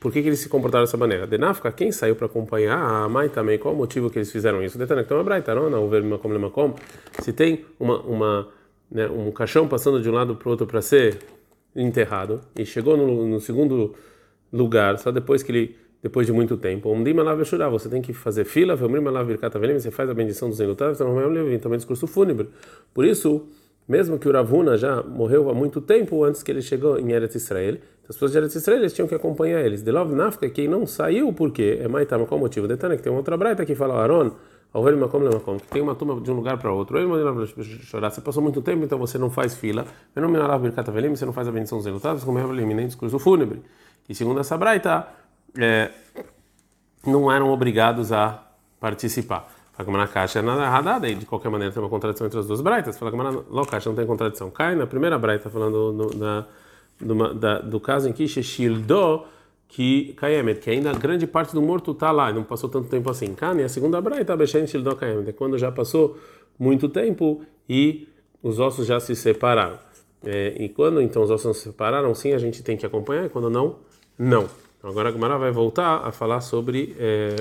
por 0.01 0.13
que, 0.13 0.21
que, 0.21 0.29
eles 0.29 0.41
se 0.41 0.49
comportaram 0.49 0.85
dessa 0.85 0.97
maneira? 0.97 1.27
Denafka, 1.27 1.71
quem 1.71 1.93
saiu 1.93 2.17
para 2.17 2.27
acompanhar 2.27 2.79
a 2.79 3.09
mãe 3.09 3.29
também, 3.29 3.59
qual 3.59 3.73
o 3.73 3.77
motivo 3.77 4.11
que 4.11 4.19
eles 4.19 4.31
fizeram 4.31 4.63
isso? 4.63 4.77
Detana, 4.77 5.03
que 5.03 5.09
tem 5.09 5.17
uma 5.17 5.23
braita, 5.23 5.55
não, 5.55 5.71
não, 5.71 5.89
lemakom. 6.33 6.75
Se 7.21 7.33
tem 7.33 7.65
uma, 7.79 8.01
uma, 8.01 8.49
né, 8.91 9.07
um 9.07 9.31
caixão 9.31 9.69
passando 9.69 10.03
de 10.03 10.11
um 10.11 10.13
lado 10.13 10.35
para 10.35 10.49
o 10.49 10.51
outro 10.51 10.67
para 10.67 10.83
ser 10.83 11.19
enterrado 11.77 12.41
e 12.59 12.67
chegou 12.67 12.97
no, 12.97 13.27
no, 13.27 13.41
segundo 13.41 13.95
lugar 14.53 14.99
só 14.99 15.11
depois 15.11 15.43
que 15.43 15.51
ele 15.51 15.77
depois 16.03 16.27
de 16.27 16.35
muito 16.35 16.59
tempo. 16.59 16.93
Um 16.93 17.03
você 17.71 17.89
tem 17.89 18.03
que 18.03 18.13
fazer 18.13 18.45
fila, 18.45 18.77
você 19.81 19.91
faz 19.91 20.11
a 20.11 20.13
bendição 20.13 20.51
dos 20.51 20.61
enlutados, 20.61 21.01
também 21.59 21.79
discurso 21.79 22.07
fúnebre. 22.07 22.51
Por 22.93 23.07
isso, 23.07 23.49
mesmo 23.87 24.19
que 24.19 24.29
o 24.29 24.33
Ravuna 24.33 24.77
já 24.77 25.03
morreu 25.03 25.51
há 25.51 25.55
muito 25.55 25.81
tempo 25.81 26.25
antes 26.25 26.43
que 26.43 26.51
ele 26.51 26.63
chegou 26.63 26.99
em 26.99 27.13
Eretz 27.13 27.35
Israel, 27.35 27.75
então, 28.05 28.11
as 28.11 28.17
pessoas 28.17 28.33
de 28.33 28.39
Eretz 28.39 28.55
Israel 28.55 28.91
tinham 28.91 29.09
que 29.09 29.15
acompanhar 29.15 29.65
eles. 29.65 29.83
De 29.83 29.91
Love 29.91 30.15
Nafka, 30.15 30.49
quem 30.51 30.69
não 30.69 30.87
saiu, 30.87 31.33
por 31.33 31.51
quê? 31.51 31.79
É 31.81 31.89
Maitama, 31.89 32.27
qual 32.27 32.39
o 32.39 32.43
motivo? 32.43 32.69
Detana, 32.69 32.97
que 32.97 33.03
tem 33.03 33.11
uma 33.11 33.19
outra 33.19 33.35
braita 33.35 33.65
que 33.65 33.75
fala, 33.75 33.95
Aaron, 33.95 34.31
que 34.31 35.69
tem 35.69 35.81
uma 35.81 35.95
turma 35.95 36.21
de 36.21 36.31
um 36.31 36.35
lugar 36.35 36.59
para 36.59 36.71
outro. 36.71 36.99
chorar. 37.85 38.11
Você 38.11 38.21
passou 38.21 38.43
muito 38.43 38.61
tempo, 38.61 38.85
então 38.85 38.99
você 38.99 39.17
não 39.17 39.31
faz 39.31 39.55
fila. 39.55 39.87
Você 40.15 41.25
não 41.25 41.33
faz 41.33 41.49
a 41.49 41.53
bendição 41.53 41.79
dos 41.79 41.87
enlutados, 41.87 42.25
como 42.25 42.39
é 42.39 42.45
o 42.45 42.87
discurso 42.87 43.19
fúnebre. 43.19 43.63
E 44.09 44.15
segundo 44.15 44.41
essa 44.41 44.59
braita, 44.59 45.07
é, 45.59 45.91
não 47.07 47.33
eram 47.33 47.51
obrigados 47.51 48.13
a 48.13 48.43
participar. 48.79 49.49
Fala 49.77 49.91
que 49.91 49.97
na 49.97 50.07
caixa 50.07 50.39
é 50.39 50.43
nada 50.43 51.09
e 51.09 51.15
de 51.15 51.27
qualquer 51.27 51.51
maneira 51.51 51.73
tem 51.73 51.83
uma 51.83 51.89
contradição 51.89 52.27
entre 52.27 52.39
as 52.39 52.47
duas 52.47 52.61
braitas. 52.61 52.99
Fala 52.99 53.11
que 53.11 53.17
na 53.17 53.67
caixa 53.67 53.89
não 53.89 53.97
tem 53.97 54.07
contradição. 54.07 54.51
Cai 54.51 54.75
na 54.75 54.87
primeira 54.87 55.19
braita 55.19 55.51
falando 55.51 55.93
do, 55.93 56.19
da 56.19 56.47
do, 57.01 57.35
da, 57.35 57.59
do 57.61 57.81
caso 57.81 58.09
em 58.09 58.13
que 58.13 58.27
Sheshildo 58.27 59.25
que 59.69 60.13
Kayemet, 60.15 60.61
que 60.61 60.71
ainda 60.71 60.93
grande 60.93 61.27
parte 61.27 61.53
do 61.53 61.61
morto 61.61 61.91
está 61.91 62.13
lá, 62.13 62.33
não 62.33 62.45
passou 62.45 62.71
tanto 62.71 62.89
tempo 62.89 63.11
assim. 63.11 63.35
Kane, 63.35 63.65
a 63.65 63.69
segunda 63.69 64.01
braita, 64.01 64.37
Beshen 64.37 64.67
Shildo 64.67 64.95
Kayemet, 64.95 65.31
é 65.31 65.33
quando 65.33 65.59
já 65.59 65.73
passou 65.73 66.17
muito 66.59 66.89
tempo 66.89 67.43
e 67.69 68.07
os 68.43 68.61
ossos 68.61 68.87
já 68.87 69.01
se 69.01 69.17
separaram. 69.17 69.79
É, 70.25 70.55
e 70.59 70.69
quando 70.69 71.01
então 71.01 71.23
os 71.23 71.31
ossos 71.31 71.57
se 71.57 71.65
separaram, 71.65 72.15
sim, 72.15 72.33
a 72.33 72.39
gente 72.39 72.63
tem 72.63 72.77
que 72.77 72.87
acompanhar, 72.87 73.27
e 73.27 73.29
quando 73.29 73.51
não, 73.51 73.77
não. 74.17 74.49
Agora 74.83 75.09
a 75.09 75.13
Gemara 75.13 75.39
vai 75.39 75.51
voltar 75.51 76.07
a 76.07 76.13
falar 76.13 76.41
sobre 76.41 76.95
é, 76.99 77.35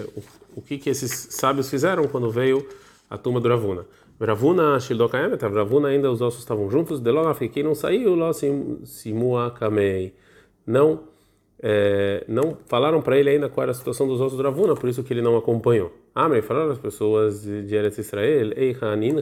o, 0.56 0.62
que, 0.62 0.78
que 0.78 0.90
esses 0.90 1.28
sábios 1.32 1.70
fizeram 1.70 2.08
quando 2.08 2.30
veio 2.30 2.66
a 3.10 3.18
turma 3.18 3.40
do 3.40 3.50
Ravuna. 3.50 3.86
Ravuna 4.20 4.80
Shildokayem, 4.80 5.36
Ravuna 5.36 5.90
ainda 5.90 6.12
os 6.12 6.22
ossos 6.22 6.40
estavam 6.40 6.70
juntos, 6.70 7.00
de 7.00 7.12
logo 7.12 7.34
quem 7.50 7.64
não 7.64 7.76
saiu, 7.76 8.16
lá 8.16 8.32
simua 8.86 9.52
kamei. 9.52 10.14
Não, 10.66 11.02
é, 11.62 12.24
não 12.28 12.58
falaram 12.68 13.02
para 13.02 13.18
ele 13.18 13.32
ainda 13.32 13.50
qual 13.50 13.64
era 13.64 13.72
a 13.72 13.76
situação 13.76 14.08
dos 14.08 14.22
ossos 14.22 14.38
do 14.38 14.44
Ravuna, 14.44 14.76
por 14.76 14.90
isso 14.90 15.04
que 15.04 15.14
ele 15.14 15.22
não 15.22 15.36
acompanhou. 15.36 15.92
Amém, 16.16 16.42
falaram 16.42 16.72
as 16.72 16.78
pessoas 16.78 17.44
de 17.44 17.76
Eretz 17.76 17.98
Israel, 17.98 18.52
Ei 18.56 18.72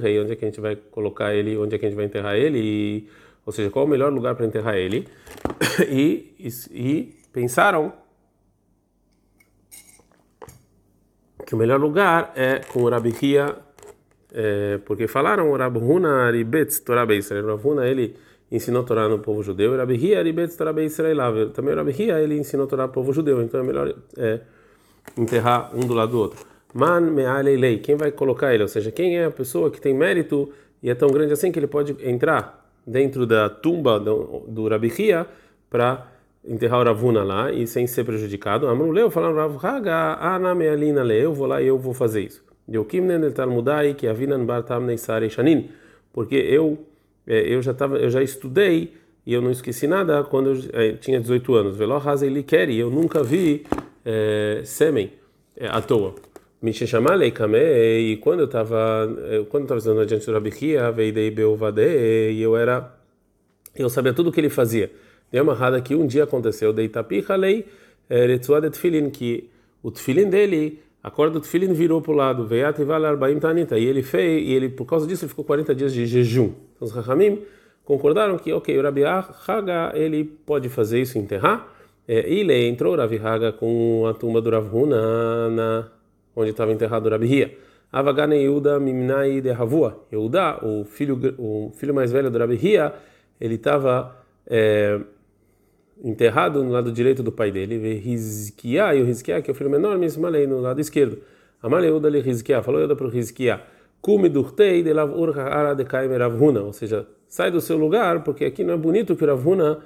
rei, 0.01 0.19
onde 0.19 0.33
é 0.33 0.35
que 0.35 0.45
a 0.45 0.47
gente 0.47 0.61
vai 0.61 0.75
colocar 0.75 1.33
ele, 1.33 1.57
onde 1.57 1.75
é 1.75 1.79
que 1.79 1.85
a 1.85 1.89
gente 1.89 1.95
vai 1.95 2.05
enterrar 2.05 2.35
ele, 2.35 2.59
e, 2.59 3.07
ou 3.45 3.51
seja, 3.51 3.69
qual 3.69 3.85
o 3.85 3.87
melhor 3.87 4.11
lugar 4.11 4.35
para 4.35 4.45
enterrar 4.45 4.75
ele, 4.75 5.07
e, 5.89 6.35
e, 6.37 6.49
e 6.71 7.15
pensaram 7.31 7.93
que 11.45 11.55
o 11.55 11.57
melhor 11.57 11.79
lugar 11.79 12.33
é 12.35 12.59
com 12.59 12.83
o 12.83 12.89
Rabihia, 12.89 13.55
é, 14.33 14.79
porque 14.85 15.07
falaram 15.07 15.51
Rabhuna 15.53 16.25
Aribetz 16.25 16.79
Torah 16.79 17.05
Beisrael. 17.05 17.45
Rabhuna 17.45 17.87
ele 17.87 18.15
ensinou 18.51 18.83
Torá 18.83 19.07
no 19.07 19.19
povo 19.19 19.41
judeu, 19.41 19.75
Rabihia 19.75 20.19
Aribetz 20.19 20.55
Torah 20.55 20.73
Beisrael. 20.73 21.49
Também 21.51 21.73
o 21.73 21.77
Rabihia 21.77 22.19
ele 22.19 22.37
ensinou 22.37 22.67
Torá 22.67 22.87
no 22.87 22.93
povo 22.93 23.11
judeu, 23.13 23.41
então 23.41 23.59
é 23.59 23.63
melhor 23.63 23.93
é, 24.17 24.41
enterrar 25.17 25.71
um 25.75 25.81
do 25.81 25.93
lado 25.93 26.11
do 26.11 26.19
outro. 26.19 26.45
Man 26.73 27.01
Me'alei 27.01 27.79
quem 27.79 27.95
vai 27.95 28.11
colocar 28.11 28.53
ele? 28.53 28.63
Ou 28.63 28.69
seja, 28.69 28.91
quem 28.91 29.17
é 29.17 29.25
a 29.25 29.31
pessoa 29.31 29.69
que 29.69 29.81
tem 29.81 29.93
mérito 29.93 30.49
e 30.81 30.89
é 30.89 30.95
tão 30.95 31.09
grande 31.09 31.33
assim 31.33 31.51
que 31.51 31.59
ele 31.59 31.67
pode 31.67 31.95
entrar 32.01 32.65
dentro 32.85 33.25
da 33.25 33.49
tumba 33.49 33.99
do, 33.99 34.45
do 34.47 34.67
para 35.69 36.07
enterrar 36.43 36.81
o 36.81 36.83
Ravuna 36.83 37.23
lá 37.23 37.51
e 37.51 37.67
sem 37.67 37.87
ser 37.87 38.03
prejudicado. 38.03 38.67
Amruleu 38.67 39.09
falando 39.09 39.35
Rav 39.35 39.57
Haga, 39.65 40.17
Ana 40.19 40.55
Mealina 40.55 41.03
le, 41.03 41.21
eu 41.21 41.33
vou 41.33 41.47
lá 41.47 41.61
e 41.61 41.67
eu 41.67 41.77
vou 41.77 41.93
fazer 41.93 42.21
isso. 42.21 42.43
Yokimnen 42.69 43.23
el 43.23 43.33
Talmudai 43.33 43.93
que 43.93 44.07
avinan 44.07 44.45
bartam 44.45 44.85
neisare 44.85 45.29
shanin, 45.29 45.69
porque 46.13 46.35
eu 46.35 46.77
é, 47.27 47.53
eu 47.53 47.61
já 47.61 47.73
tava 47.73 47.97
eu 47.97 48.09
já 48.09 48.21
estudei 48.21 48.93
e 49.25 49.33
eu 49.33 49.41
não 49.41 49.51
esqueci 49.51 49.87
nada 49.87 50.23
quando 50.23 50.51
eu 50.51 50.59
é, 50.73 50.93
tinha 50.93 51.19
18 51.19 51.53
anos. 51.55 51.77
Velo 51.77 51.95
hazeli 51.95 52.43
keri, 52.43 52.77
eu 52.77 52.89
nunca 52.89 53.23
vi 53.23 53.65
é, 54.05 54.61
sêmen 54.63 55.11
é, 55.55 55.67
à 55.67 55.81
toa. 55.81 56.15
Me 56.61 56.71
chamalei 56.73 57.31
kame 57.31 57.57
e 57.57 58.17
quando 58.17 58.41
eu 58.41 58.45
estava 58.45 59.07
quando 59.49 59.63
eu 59.63 59.65
estava 59.65 59.77
estudando 59.79 60.01
adiante 60.01 60.25
do 60.27 60.33
Rabihia, 60.33 60.91
veidei 60.91 61.31
beuvade 61.31 61.81
e 62.31 62.39
eu 62.39 62.55
era 62.55 62.95
eu 63.75 63.89
sabia 63.89 64.13
tudo 64.13 64.29
o 64.29 64.31
que 64.31 64.39
ele 64.39 64.49
fazia. 64.49 64.91
Deu 65.31 65.43
uma 65.43 65.53
errada 65.53 65.79
que 65.81 65.95
um 65.95 66.05
dia 66.05 66.25
aconteceu, 66.25 66.73
de 66.73 66.83
Itapi 66.83 67.23
Halei, 67.27 67.65
Retsuad 68.09 68.69
Tfilin, 68.69 69.09
que 69.09 69.49
o 69.81 69.89
Tfilin 69.89 70.29
dele, 70.29 70.79
a 71.01 71.09
corda 71.09 71.35
do 71.35 71.39
Tfilin 71.39 71.71
virou 71.73 72.01
para 72.01 72.11
o 72.11 72.15
lado, 72.15 72.45
Veiat 72.45 72.81
Ival 72.81 73.05
Arbaim 73.05 73.39
Tanita, 73.39 73.79
e 73.79 73.85
ele 73.85 74.03
fez, 74.03 74.45
e 74.45 74.51
ele, 74.51 74.67
por 74.67 74.85
causa 74.85 75.07
disso, 75.07 75.23
ele 75.23 75.29
ficou 75.29 75.45
40 75.45 75.73
dias 75.73 75.93
de 75.93 76.05
jejum. 76.05 76.51
Então 76.75 76.85
os 76.85 76.91
Rahamim 76.91 77.41
concordaram 77.85 78.37
que, 78.37 78.51
ok, 78.51 78.77
o 78.77 78.83
Rabi 78.83 79.03
Haga, 79.05 79.93
ele 79.95 80.25
pode 80.25 80.67
fazer 80.67 80.99
isso, 80.99 81.17
enterrar, 81.17 81.73
e 82.05 82.41
ele 82.41 82.67
entrou, 82.67 82.95
Rabi 82.97 83.17
Haga, 83.17 83.53
com 83.53 84.05
a 84.07 84.13
tumba 84.13 84.41
do 84.41 84.49
Ravuna, 84.49 85.49
na, 85.49 85.87
onde 86.35 86.51
estava 86.51 86.73
enterrado 86.73 87.05
o 87.05 87.09
Rabi 87.09 87.27
Hia. 87.27 87.57
Avagane 87.93 88.35
Yehuda 88.35 88.79
Mimnai 88.79 89.41
de 89.41 89.49
Havua. 89.49 90.05
Yehuda, 90.11 90.65
o 90.65 90.85
filho, 90.85 91.19
o 91.37 91.71
filho 91.75 91.93
mais 91.93 92.11
velho 92.11 92.29
do 92.29 92.37
Rabi 92.37 92.59
Hia, 92.61 92.93
ele 93.39 93.55
estava... 93.55 94.17
É, 94.45 94.99
enterrado 96.03 96.63
no 96.63 96.71
lado 96.71 96.91
direito 96.91 97.21
do 97.21 97.31
pai 97.31 97.51
dele, 97.51 97.75
e 97.75 97.93
Rizkia, 97.95 98.95
e 98.95 99.01
o 99.01 99.05
Rizkia, 99.05 99.41
que 99.41 99.49
é 99.49 99.53
o 99.53 99.55
filho 99.55 99.69
menor, 99.69 99.97
Mismalei, 99.97 100.47
no 100.47 100.59
lado 100.59 100.81
esquerdo. 100.81 101.19
Amaleuda 101.61 102.09
li 102.09 102.19
Rizkia, 102.19 102.63
falou 102.63 102.81
Euda 102.81 102.95
para 102.95 103.05
o 103.05 103.09
Rizkia, 103.09 103.61
Kume 104.01 104.29
durtei 104.29 104.81
de 104.81 104.93
lav 104.93 105.13
urhara 105.15 105.75
de 105.75 105.85
kaime 105.85 106.17
ravhuna, 106.17 106.61
ou 106.61 106.73
seja, 106.73 107.05
sai 107.27 107.51
do 107.51 107.61
seu 107.61 107.77
lugar, 107.77 108.23
porque 108.23 108.45
aqui 108.45 108.63
não 108.63 108.73
é 108.73 108.77
bonito 108.77 109.15
que 109.15 109.23
o 109.23 109.27
Ravhuna 109.27 109.77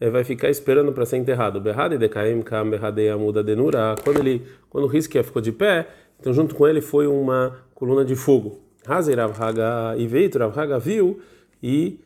eh, 0.00 0.08
vai 0.08 0.22
ficar 0.22 0.48
esperando 0.48 0.92
para 0.92 1.04
ser 1.04 1.16
enterrado. 1.16 1.60
Berrade 1.60 1.98
de 1.98 2.08
kaim 2.08 2.40
kam 2.40 2.70
berrade 2.70 3.08
amuda 3.08 3.42
denura, 3.42 3.96
quando 4.04 4.20
ele, 4.20 4.46
quando 4.70 4.84
o 4.84 4.86
Rizkia 4.86 5.24
ficou 5.24 5.42
de 5.42 5.50
pé, 5.50 5.88
então 6.20 6.32
junto 6.32 6.54
com 6.54 6.68
ele 6.68 6.80
foi 6.80 7.08
uma 7.08 7.56
coluna 7.74 8.04
de 8.04 8.14
fogo. 8.14 8.60
Hazer 8.86 9.18
Ravhaga 9.18 9.96
e 9.98 10.06
veio, 10.06 10.30
Ravhaga 10.38 10.78
viu 10.78 11.18
e, 11.60 11.98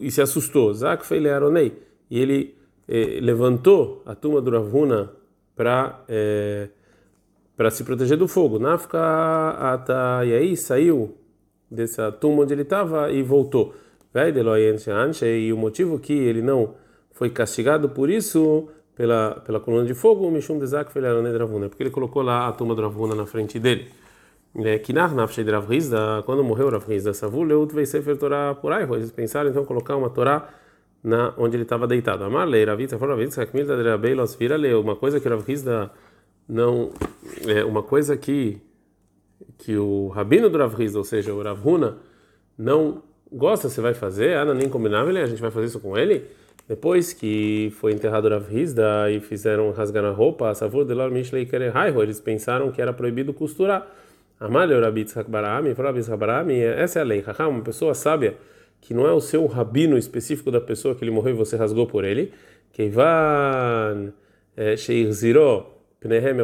e 0.00 0.10
se 0.10 0.20
assustou. 0.20 0.74
Zak 0.74 1.06
foi 1.06 1.20
learonei, 1.20 1.72
e 2.10 2.18
ele 2.18 2.55
eh, 2.88 3.18
levantou 3.20 4.02
a 4.06 4.14
turma 4.14 4.40
do 4.40 4.50
Ravuna 4.50 5.10
para 5.54 6.04
eh, 6.08 6.68
para 7.56 7.70
se 7.70 7.84
proteger 7.84 8.18
do 8.18 8.28
fogo. 8.28 8.58
Nafka 8.58 8.98
ata 8.98 10.24
e 10.24 10.32
aí 10.34 10.56
saiu 10.56 11.16
dessa 11.70 12.12
turma 12.12 12.42
onde 12.42 12.52
ele 12.52 12.62
estava 12.62 13.10
e 13.10 13.22
voltou. 13.22 13.74
E 15.22 15.52
o 15.52 15.56
motivo 15.56 15.98
que 15.98 16.12
ele 16.12 16.42
não 16.42 16.74
foi 17.12 17.30
castigado 17.30 17.88
por 17.88 18.08
isso 18.10 18.68
pela 18.94 19.40
pela 19.44 19.60
coluna 19.60 19.84
de 19.84 19.94
fogo, 19.94 20.30
Mishum 20.30 20.58
Dezak 20.58 20.90
Ravuna, 21.38 21.68
porque 21.68 21.82
ele 21.82 21.90
colocou 21.90 22.22
lá 22.22 22.48
a 22.48 22.52
turma 22.52 22.74
do 22.74 22.82
Ravuna 22.82 23.14
na 23.14 23.26
frente 23.26 23.58
dele. 23.58 23.88
É, 24.58 24.78
Kinar 24.78 25.14
Nafshei 25.14 25.44
de 25.44 25.50
Ravrizda, 25.50 26.22
quando 26.24 26.42
morreu 26.42 26.70
Ravrizda, 26.70 27.12
Savul 27.12 27.42
Leut 27.44 27.74
Veisefer 27.74 28.16
Torah 28.16 28.54
por 28.54 28.72
aí, 28.72 28.84
eles 28.84 29.10
pensaram 29.10 29.50
então 29.50 29.66
colocar 29.66 29.96
uma 29.96 30.08
Torá 30.08 30.48
na 31.06 31.32
onde 31.38 31.54
ele 31.54 31.62
estava 31.62 31.86
deitado. 31.86 32.24
Amarlei, 32.24 32.64
Ravitza, 32.64 32.98
falou 32.98 33.14
Ravitza, 33.14 33.40
Hakmilta 33.40 33.76
de 33.76 33.88
Rabeilos, 33.88 34.34
vira 34.34 34.56
leu, 34.56 34.80
uma 34.80 34.96
coisa 34.96 35.20
que 35.20 35.28
Ravrizda 35.28 35.88
não, 36.48 36.90
é 37.46 37.64
uma 37.64 37.82
coisa 37.82 38.16
que 38.16 38.60
que 39.58 39.76
o 39.76 40.08
rabino 40.08 40.50
do 40.50 40.58
Ravrizda, 40.58 40.98
ou 40.98 41.04
seja, 41.04 41.32
o 41.32 41.42
Ravuna, 41.42 41.98
não 42.58 43.02
gosta, 43.30 43.68
você 43.68 43.80
vai 43.80 43.94
fazer, 43.94 44.36
Ana 44.36 44.52
nem 44.52 44.68
combinava, 44.68 45.10
a 45.10 45.26
gente 45.26 45.40
vai 45.40 45.50
fazer 45.50 45.66
isso 45.66 45.78
com 45.78 45.96
ele. 45.96 46.24
Depois 46.68 47.12
que 47.12 47.72
foi 47.78 47.92
enterrado 47.92 48.24
o 48.24 48.30
Ravrizda 48.30 49.10
e 49.10 49.20
fizeram 49.20 49.70
rasgar 49.70 50.04
a 50.04 50.10
roupa, 50.10 50.50
a 50.50 50.54
Savur 50.54 50.84
de 50.84 50.92
Lor 50.92 51.10
Mishlei 51.10 51.46
Kerehaiho, 51.46 52.02
eles 52.02 52.18
pensaram 52.18 52.72
que 52.72 52.82
era 52.82 52.92
proibido 52.92 53.32
costurar. 53.32 53.86
Hakbarami, 54.40 55.74
falou 55.74 55.90
Rabitza, 55.92 56.12
Hakbarami, 56.12 56.58
essa 56.58 56.98
é 56.98 57.02
a 57.02 57.04
lei. 57.04 57.24
Uma 57.48 57.62
pessoa 57.62 57.94
sábia 57.94 58.36
que 58.86 58.94
não 58.94 59.04
é 59.04 59.12
o 59.12 59.20
seu 59.20 59.44
rabino 59.46 59.98
específico 59.98 60.48
da 60.48 60.60
pessoa 60.60 60.94
que 60.94 61.02
ele 61.02 61.10
morreu 61.10 61.34
e 61.34 61.36
você 61.36 61.56
rasgou 61.56 61.88
por 61.88 62.04
ele, 62.04 62.32
Keivan 62.72 64.12
eh, 64.56 64.76
Sheirziro 64.76 65.66
Pnehem 65.98 66.36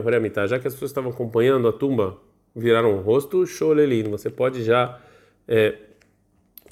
já 0.48 0.58
que 0.58 0.66
as 0.66 0.74
pessoas 0.74 0.90
estavam 0.90 1.12
acompanhando 1.12 1.68
a 1.68 1.72
tumba, 1.72 2.18
viraram 2.54 2.96
o 2.96 3.00
rosto, 3.00 3.46
Sholelin, 3.46 4.10
você 4.10 4.28
pode 4.28 4.64
já 4.64 5.00
é, 5.46 5.76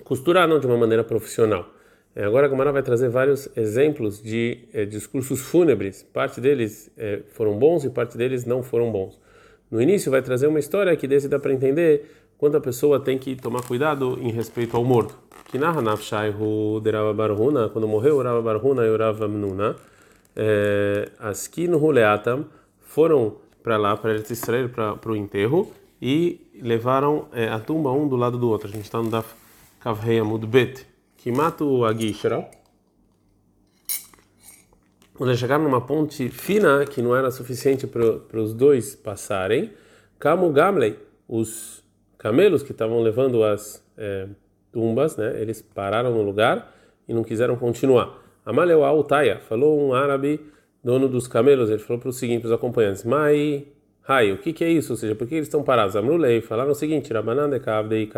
costurar 0.02 0.48
não 0.48 0.58
de 0.58 0.66
uma 0.66 0.76
maneira 0.76 1.04
profissional. 1.04 1.72
É, 2.16 2.24
agora 2.24 2.46
a 2.46 2.48
Gomara 2.48 2.72
vai 2.72 2.82
trazer 2.82 3.08
vários 3.08 3.48
exemplos 3.56 4.20
de 4.20 4.64
é, 4.72 4.84
discursos 4.84 5.38
fúnebres, 5.40 6.02
parte 6.02 6.40
deles 6.40 6.90
é, 6.98 7.20
foram 7.28 7.56
bons 7.56 7.84
e 7.84 7.90
parte 7.90 8.18
deles 8.18 8.44
não 8.44 8.60
foram 8.60 8.90
bons. 8.90 9.20
No 9.70 9.80
início 9.80 10.10
vai 10.10 10.20
trazer 10.20 10.48
uma 10.48 10.58
história 10.58 10.96
que 10.96 11.06
desse 11.06 11.28
dá 11.28 11.38
para 11.38 11.52
entender 11.52 12.19
quanto 12.40 12.56
a 12.56 12.60
pessoa 12.60 12.98
tem 12.98 13.18
que 13.18 13.36
tomar 13.36 13.62
cuidado 13.62 14.18
em 14.18 14.30
respeito 14.30 14.74
ao 14.74 14.82
morto. 14.82 15.14
Que 15.50 15.58
quando 17.68 17.86
morreu 17.86 18.22
Rava 18.22 18.40
Barhuna 18.40 18.86
e 18.86 18.88
o 18.88 18.96
Rava 18.96 19.28
Mnuna, 19.28 19.76
é, 20.34 21.10
Askin 21.18 21.68
Huleatam 21.74 22.46
foram 22.80 23.36
para 23.62 23.76
lá, 23.76 23.94
para 23.94 24.12
Eretz 24.12 24.30
Israel, 24.30 24.70
para 24.70 25.12
o 25.12 25.14
enterro, 25.14 25.70
e 26.00 26.50
levaram 26.62 27.26
é, 27.30 27.46
a 27.46 27.58
tumba 27.60 27.92
um 27.92 28.08
do 28.08 28.16
lado 28.16 28.38
do 28.38 28.48
outro. 28.48 28.68
A 28.68 28.72
gente 28.72 28.84
está 28.84 29.02
no 29.02 29.10
Daf 29.10 29.34
Kavrei 29.78 30.18
Amud 30.18 30.46
Bet, 30.46 30.86
que 31.18 31.30
mata 31.30 31.62
o 31.62 31.84
Agishra. 31.84 32.48
Quando 35.12 35.28
eles 35.28 35.38
chegaram 35.38 35.64
numa 35.64 35.82
ponte 35.82 36.30
fina, 36.30 36.86
que 36.86 37.02
não 37.02 37.14
era 37.14 37.30
suficiente 37.30 37.86
para 37.86 38.40
os 38.40 38.54
dois 38.54 38.94
passarem, 38.94 39.74
Kamu 40.18 40.50
Gamley, 40.50 40.98
os 41.28 41.80
camelos 42.20 42.62
que 42.62 42.72
estavam 42.72 43.00
levando 43.00 43.42
as 43.42 43.82
é, 43.96 44.28
tumbas, 44.70 45.16
né? 45.16 45.40
Eles 45.40 45.62
pararam 45.62 46.12
no 46.12 46.20
lugar 46.20 46.70
e 47.08 47.14
não 47.14 47.24
quiseram 47.24 47.56
continuar. 47.56 48.22
Amaleu 48.44 48.84
Altaya 48.84 49.40
falou 49.40 49.80
um 49.80 49.94
árabe 49.94 50.38
dono 50.84 51.08
dos 51.08 51.26
camelos, 51.26 51.70
ele 51.70 51.78
falou 51.78 51.98
para 51.98 52.10
o 52.10 52.12
seguinte, 52.12 52.44
os 52.44 52.52
acompanhantes: 52.52 53.04
Mai, 53.04 53.66
Hai, 54.06 54.32
o 54.32 54.38
que, 54.38 54.52
que 54.52 54.62
é 54.62 54.68
isso? 54.68 54.92
Ou 54.92 54.96
seja, 54.98 55.14
por 55.14 55.26
que 55.26 55.34
eles 55.34 55.46
estão 55.46 55.62
parados? 55.62 55.96
Amrulei 55.96 56.42
falaram 56.42 56.72
o 56.72 56.74
seguinte: 56.74 57.10
Rabanan 57.10 57.48
de 57.48 57.58
Kavdei. 57.58 58.10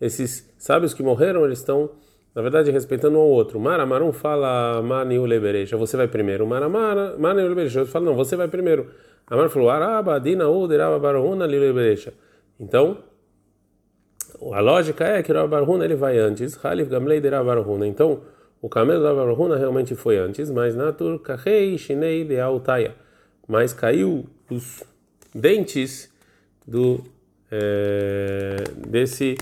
Esses 0.00 0.52
sábios 0.58 0.92
que 0.92 1.02
morreram, 1.02 1.44
eles 1.44 1.58
estão, 1.58 1.90
na 2.34 2.42
verdade, 2.42 2.72
respeitando 2.72 3.18
um 3.18 3.20
ao 3.20 3.28
outro. 3.28 3.60
Maramarum 3.60 4.12
fala 4.12 4.82
Maniu 4.82 5.26
você 5.78 5.96
vai 5.96 6.08
primeiro. 6.08 6.44
Maramara, 6.44 7.14
Maniu 7.18 7.46
Lebereja, 7.46 7.80
outro 7.80 7.92
fala, 7.92 8.06
não, 8.06 8.14
você 8.14 8.34
vai 8.34 8.48
primeiro. 8.48 8.88
Amar 9.28 9.48
falou: 9.48 9.70
Araba, 9.70 10.18
Dina, 10.18 10.48
Uderaba, 10.48 10.98
Barahuna, 10.98 11.46
Lebereja. 11.46 12.12
Então, 12.60 12.98
a 14.52 14.60
lógica 14.60 15.04
é 15.04 15.22
que 15.22 15.32
o 15.32 15.34
Rabarhuna 15.34 15.84
ele 15.84 15.96
vai 15.96 16.18
antes, 16.18 16.62
Halif 16.62 16.90
Gamlei 16.90 17.20
de 17.20 17.28
Rabarhuna. 17.30 17.86
Então, 17.86 18.20
O 18.62 18.68
camelo 18.68 19.02
da 19.02 19.14
Barahuna 19.14 19.56
realmente 19.56 19.94
foi 19.94 20.18
antes, 20.18 20.50
mas 20.50 20.76
Natur 20.76 21.18
Kahei 21.20 21.78
Shinei 21.78 22.24
de 22.24 22.38
Altaya. 22.38 22.94
Mas 23.48 23.72
caiu 23.72 24.26
os 24.50 24.82
dentes 25.34 26.12
do 26.66 27.02
é, 27.50 28.56
desse 28.86 29.38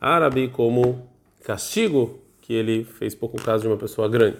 árabe 0.00 0.48
como 0.48 1.06
castigo 1.44 2.18
que 2.40 2.54
ele 2.54 2.82
fez 2.82 3.14
pouco 3.14 3.40
caso 3.40 3.62
de 3.62 3.68
uma 3.68 3.76
pessoa 3.76 4.08
grande. 4.08 4.38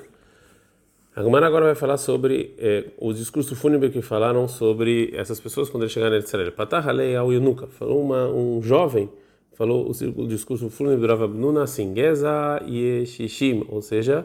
A 1.15 1.23
Gemara 1.23 1.47
agora 1.47 1.67
vai 1.67 1.75
falar 1.75 1.99
sobre 1.99 2.55
é, 2.59 2.87
os 2.99 3.19
discursos 3.19 3.59
fúnebres 3.59 3.93
que 3.93 4.01
falaram 4.01 4.49
sobre 4.49 5.13
essas 5.15 5.39
pessoas 5.39 5.69
quando 5.69 5.83
eles 5.83 5.93
chegaram 5.93 6.17
em 6.17 6.21
Israel. 6.21 6.51
Patahalei 6.53 7.15
ao 7.15 7.31
Yunuka, 7.31 7.67
falou 7.67 8.03
uma, 8.03 8.29
um 8.29 8.63
jovem, 8.63 9.11
falou 9.53 9.87
o, 9.91 10.23
o 10.23 10.27
discurso 10.27 10.71
fúnebre 10.71 11.03
do 11.03 11.07
Rav 11.07 11.25
Abnuna 11.25 11.67
Yeshishim, 12.67 13.67
ou 13.69 13.83
seja, 13.83 14.25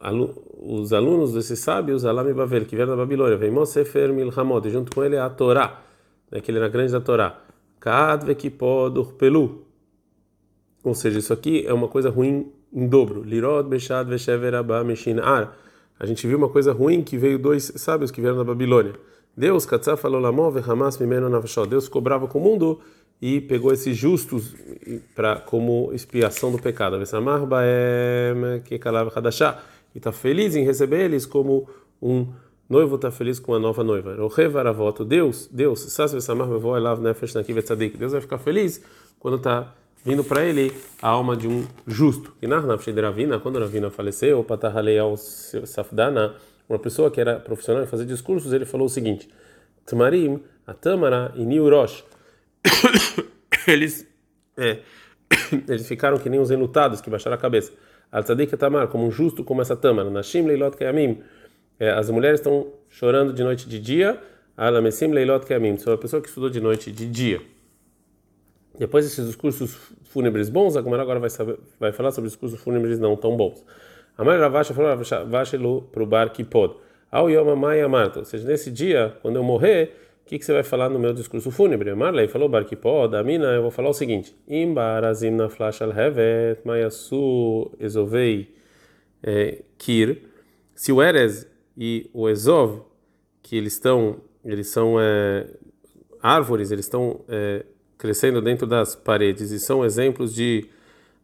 alu, 0.00 0.40
os 0.60 0.92
alunos 0.92 1.32
desses 1.32 1.58
sábios, 1.58 2.04
Alam 2.04 2.30
e 2.30 2.32
Bavel, 2.32 2.64
que 2.64 2.76
vieram 2.76 2.92
da 2.92 2.96
Babilônia, 2.96 3.36
vem 3.36 3.50
Mosefer 3.50 4.12
Milhamot, 4.12 4.70
junto 4.70 4.94
com 4.94 5.04
ele 5.04 5.16
a 5.16 5.28
Torá, 5.28 5.82
né, 6.30 6.40
que 6.40 6.48
ele 6.48 6.58
era 6.58 6.68
grande 6.68 6.92
da 6.92 7.00
Torá. 7.00 7.40
Vekipod 8.24 8.96
urpelu, 8.96 9.64
ou 10.84 10.94
seja, 10.94 11.18
isso 11.18 11.32
aqui 11.32 11.66
é 11.66 11.72
uma 11.72 11.88
coisa 11.88 12.08
ruim 12.08 12.52
em 12.72 12.86
dobro. 12.86 13.24
Lirod 13.24 13.68
beshad 13.68 14.08
veshever 14.08 14.54
abba 14.54 14.84
meshinar 14.84 15.56
a 15.98 16.06
gente 16.06 16.26
viu 16.26 16.38
uma 16.38 16.48
coisa 16.48 16.72
ruim 16.72 17.02
que 17.02 17.16
veio 17.16 17.38
dois 17.38 17.72
sábios 17.76 18.10
que 18.10 18.20
vieram 18.20 18.36
da 18.36 18.44
Babilônia. 18.44 18.94
Deus, 19.36 19.64
Katzaf 19.66 20.02
falou 20.02 20.20
Hamas 20.24 20.98
Mimeno 20.98 21.28
Navashó. 21.28 21.64
Deus 21.64 21.88
cobrava 21.88 22.26
com 22.26 22.38
o 22.38 22.42
mundo 22.42 22.80
e 23.20 23.40
pegou 23.40 23.72
esses 23.72 23.96
justos 23.96 24.54
para 25.14 25.36
como 25.36 25.90
expiação 25.92 26.52
do 26.52 26.58
pecado. 26.58 26.96
E 29.94 29.98
está 29.98 30.12
feliz 30.12 30.54
em 30.54 30.64
receber 30.64 31.04
eles 31.04 31.24
como 31.26 31.68
um 32.00 32.26
noivo 32.68 32.96
está 32.96 33.10
feliz 33.10 33.38
com 33.40 33.54
a 33.54 33.58
nova 33.58 33.82
noiva. 33.82 34.14
Deus, 35.04 35.48
Deus, 35.50 35.98
Deus 37.98 38.12
vai 38.12 38.20
ficar 38.20 38.38
feliz 38.38 38.82
quando 39.18 39.36
está 39.36 39.74
vindo 40.04 40.24
para 40.24 40.44
ele 40.44 40.72
a 41.00 41.08
alma 41.08 41.36
de 41.36 41.46
um 41.46 41.66
justo. 41.86 42.34
E 42.40 42.46
na 42.46 42.58
Ravina, 42.58 43.38
quando 43.38 43.58
Ravina 43.58 43.90
faleceu, 43.90 44.44
Safdana, 45.64 46.34
uma 46.68 46.78
pessoa 46.78 47.10
que 47.10 47.20
era 47.20 47.38
profissional 47.38 47.82
em 47.82 47.86
fazer 47.86 48.04
discursos, 48.04 48.52
ele 48.52 48.64
falou 48.64 48.86
o 48.86 48.90
seguinte: 48.90 49.28
Tamarim, 49.86 50.42
a 50.66 50.74
Tamara 50.74 51.32
e 51.34 51.44
Niurosh, 51.44 52.04
eles, 53.66 54.06
é, 54.56 54.80
eles 55.68 55.86
ficaram 55.86 56.18
que 56.18 56.28
nem 56.28 56.40
os 56.40 56.50
enlutados 56.50 57.00
que 57.00 57.08
baixaram 57.08 57.36
a 57.36 57.38
cabeça. 57.38 57.72
Al-Tzadik 58.10 58.56
Tamar, 58.56 58.88
como 58.88 59.06
um 59.06 59.10
justo 59.10 59.44
como 59.44 59.60
essa 59.60 59.76
Tamara. 59.76 60.10
Nashim 60.10 60.42
Leilot 60.42 60.76
Kayamim, 60.76 61.22
é, 61.78 61.90
as 61.90 62.10
mulheres 62.10 62.40
estão 62.40 62.72
chorando 62.88 63.32
de 63.32 63.42
noite 63.42 63.66
e 63.66 63.68
de 63.68 63.78
dia. 63.78 64.20
Alamesim 64.56 65.08
Leilot 65.08 65.46
Kayamim, 65.46 65.76
sou 65.76 65.92
a 65.92 65.98
pessoa 65.98 66.20
que 66.20 66.28
estudou 66.28 66.50
de 66.50 66.60
noite 66.60 66.90
e 66.90 66.92
de 66.92 67.06
dia. 67.06 67.40
Depois 68.78 69.04
desses 69.04 69.26
discursos 69.26 69.76
fúnebres 70.04 70.48
bons, 70.48 70.76
a 70.76 70.80
Gomara 70.80 71.02
agora 71.02 71.18
vai, 71.18 71.30
saber, 71.30 71.58
vai 71.80 71.92
falar 71.92 72.12
sobre 72.12 72.28
discursos 72.28 72.60
fúnebres 72.60 72.98
não 72.98 73.16
tão 73.16 73.36
bons. 73.36 73.64
A 74.16 74.24
mãe 74.24 74.38
Ravasha 74.38 74.72
falou 74.72 74.90
Ravashelu 74.90 75.82
para 75.92 76.02
o 76.02 76.06
bar 76.06 76.30
que 76.30 76.44
pode. 76.44 76.74
Ao 77.10 77.28
Yom 77.28 77.50
Amai 77.50 77.80
Amarta, 77.80 78.20
ou 78.20 78.24
seja, 78.24 78.46
nesse 78.46 78.70
dia, 78.70 79.16
quando 79.22 79.36
eu 79.36 79.42
morrer, 79.42 79.96
o 80.22 80.28
que, 80.28 80.38
que 80.38 80.44
você 80.44 80.52
vai 80.52 80.62
falar 80.62 80.90
no 80.90 80.98
meu 80.98 81.12
discurso 81.12 81.50
fúnebre? 81.50 81.94
Marley 81.94 82.28
falou 82.28 82.48
bar 82.48 82.64
que 82.64 82.76
pode, 82.76 83.16
a 83.16 83.22
mina, 83.22 83.46
eu 83.46 83.62
vou 83.62 83.70
falar 83.70 83.88
o 83.88 83.94
seguinte: 83.94 84.36
Imbarazim 84.46 85.30
na 85.30 85.48
flash 85.48 85.80
al 85.80 85.90
hevet, 85.90 86.60
mayasu 86.64 87.70
ezovei 87.80 88.54
é, 89.22 89.62
kir. 89.78 90.22
Se 90.74 90.92
o 90.92 91.02
Erez 91.02 91.46
e 91.76 92.10
o 92.12 92.28
Ezov, 92.28 92.82
que 93.42 93.56
eles 93.56 93.72
estão, 93.72 94.20
eles 94.44 94.68
são 94.68 95.00
é, 95.00 95.46
árvores, 96.22 96.70
eles 96.70 96.84
estão 96.84 97.24
é, 97.28 97.64
crescendo 97.98 98.40
dentro 98.40 98.66
das 98.66 98.94
paredes 98.94 99.50
e 99.50 99.58
são 99.58 99.84
exemplos 99.84 100.32
de 100.32 100.66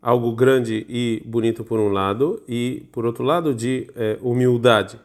algo 0.02 0.32
grande 0.32 0.84
e 0.88 1.22
bonito 1.24 1.64
por 1.64 1.78
um 1.78 1.88
lado 1.88 2.42
e 2.46 2.84
por 2.92 3.06
outro 3.06 3.24
lado 3.24 3.54
de 3.54 3.88
é, 3.96 4.18
humildade, 4.20 5.00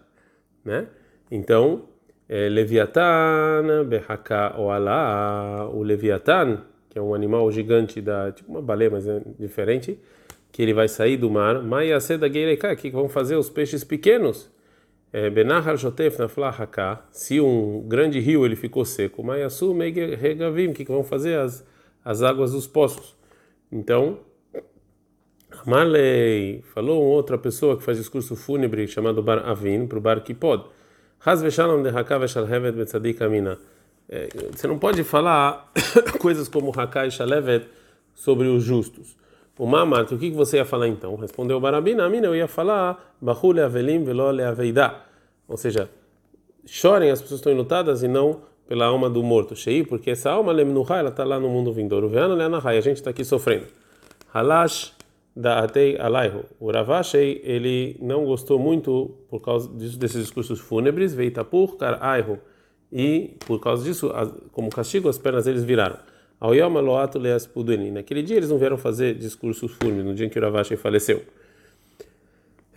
né? 0.65 0.87
Então, 1.31 1.83
é, 2.27 2.49
Leviathan, 2.49 3.85
Behaka 3.87 4.59
Oala, 4.59 5.69
o 5.71 5.83
Leviathan, 5.83 6.63
que 6.89 6.99
é 6.99 7.01
um 7.01 7.13
animal 7.13 7.49
gigante 7.51 8.01
da 8.01 8.31
tipo 8.31 8.51
uma 8.51 8.61
baleia, 8.61 8.89
mas 8.89 9.07
é 9.07 9.21
diferente, 9.39 9.97
que 10.51 10.61
ele 10.61 10.73
vai 10.73 10.87
sair 10.87 11.15
do 11.15 11.29
mar, 11.29 11.61
Maya 11.61 11.99
Seda 11.99 12.27
Geireika, 12.27 12.75
que 12.75 12.89
vão 12.89 13.07
fazer 13.07 13.35
os 13.35 13.49
peixes 13.49 13.83
pequenos? 13.83 14.49
É, 15.11 15.29
Benahar 15.29 15.75
Jotef 15.75 16.19
Naflahaka, 16.19 17.03
se 17.11 17.41
um 17.41 17.81
grande 17.87 18.19
rio 18.19 18.45
ele 18.45 18.55
ficou 18.55 18.85
seco, 18.85 19.23
Mayasu 19.23 19.75
Regavim, 19.75 20.67
o 20.67 20.73
que 20.73 20.85
vão 20.85 21.03
fazer 21.03 21.39
as, 21.39 21.65
as 22.05 22.21
águas 22.21 22.51
dos 22.51 22.67
poços? 22.67 23.15
Então, 23.71 24.19
Marley 25.65 26.61
falou 26.73 27.03
outra 27.03 27.37
pessoa 27.37 27.75
que 27.75 27.83
faz 27.83 27.97
discurso 27.97 28.35
fúnebre 28.35 28.87
chamado 28.87 29.21
Bar 29.21 29.49
Avin 29.49 29.87
para 29.87 29.97
o 29.97 30.01
Bar 30.01 30.21
Kipod. 30.21 30.65
Hasveshalom 31.25 31.83
de 31.83 31.91
Betzadik 32.71 33.23
Amina. 33.23 33.59
É, 34.07 34.29
você 34.55 34.67
não 34.67 34.79
pode 34.79 35.03
falar 35.03 35.71
coisas 36.19 36.47
como 36.47 36.71
Hakai 36.71 37.07
e 37.07 37.11
Shalevet 37.11 37.67
sobre 38.13 38.47
os 38.47 38.63
justos. 38.63 39.17
O 39.59 39.67
Mamart, 39.67 40.09
o 40.13 40.17
que 40.17 40.31
você 40.31 40.55
ia 40.55 40.63
falar 40.63 40.87
então? 40.87 41.17
Respondeu 41.17 41.59
Barabina, 41.59 42.05
a 42.05 42.09
mina 42.09 42.27
eu 42.27 42.33
ia 42.33 42.47
falar 42.47 43.13
Bahule 43.19 43.59
Avelim 43.59 44.05
Velole 44.05 44.41
Aveida. 44.41 44.95
Ou 45.49 45.57
seja, 45.57 45.89
chorem 46.65 47.11
as 47.11 47.21
pessoas 47.21 47.41
estão 47.41 47.51
enlutadas 47.51 48.01
e 48.01 48.07
não 48.07 48.39
pela 48.69 48.85
alma 48.85 49.09
do 49.09 49.21
morto. 49.21 49.57
Shei, 49.57 49.83
porque 49.83 50.11
essa 50.11 50.31
alma 50.31 50.53
Lemnuha, 50.53 50.99
ela 50.99 51.09
está 51.09 51.25
lá 51.25 51.37
no 51.41 51.49
mundo 51.49 51.73
vindouro. 51.73 52.07
Veano 52.07 52.35
Leanahai, 52.35 52.77
a 52.77 52.81
gente 52.81 52.97
está 52.97 53.09
aqui 53.09 53.25
sofrendo. 53.25 53.65
Halash 54.33 54.93
da 55.35 55.59
Atei 55.59 55.97
Alaiho. 55.97 56.45
O 56.57 56.71
Ravashei, 56.71 57.41
ele 57.43 57.97
não 58.01 58.23
gostou 58.23 58.57
muito 58.57 59.13
por 59.29 59.41
causa 59.41 59.67
desses 59.67 60.21
discursos 60.21 60.61
fúnebres, 60.61 61.13
Veitapur 61.13 61.75
Kar 61.75 62.01
Aiho. 62.01 62.39
E 62.89 63.35
por 63.45 63.59
causa 63.59 63.83
disso, 63.83 64.09
como 64.53 64.69
castigo, 64.69 65.09
as 65.09 65.17
pernas 65.17 65.43
deles 65.43 65.65
viraram. 65.65 65.97
Naquele 67.91 68.23
dia 68.23 68.37
eles 68.37 68.49
não 68.49 68.57
vieram 68.57 68.77
fazer 68.77 69.15
discursos 69.15 69.71
fúnebres, 69.73 70.05
no 70.05 70.13
dia 70.15 70.25
em 70.25 70.29
que 70.29 70.39
o 70.39 70.41
Ravashi 70.41 70.77
faleceu. 70.77 71.21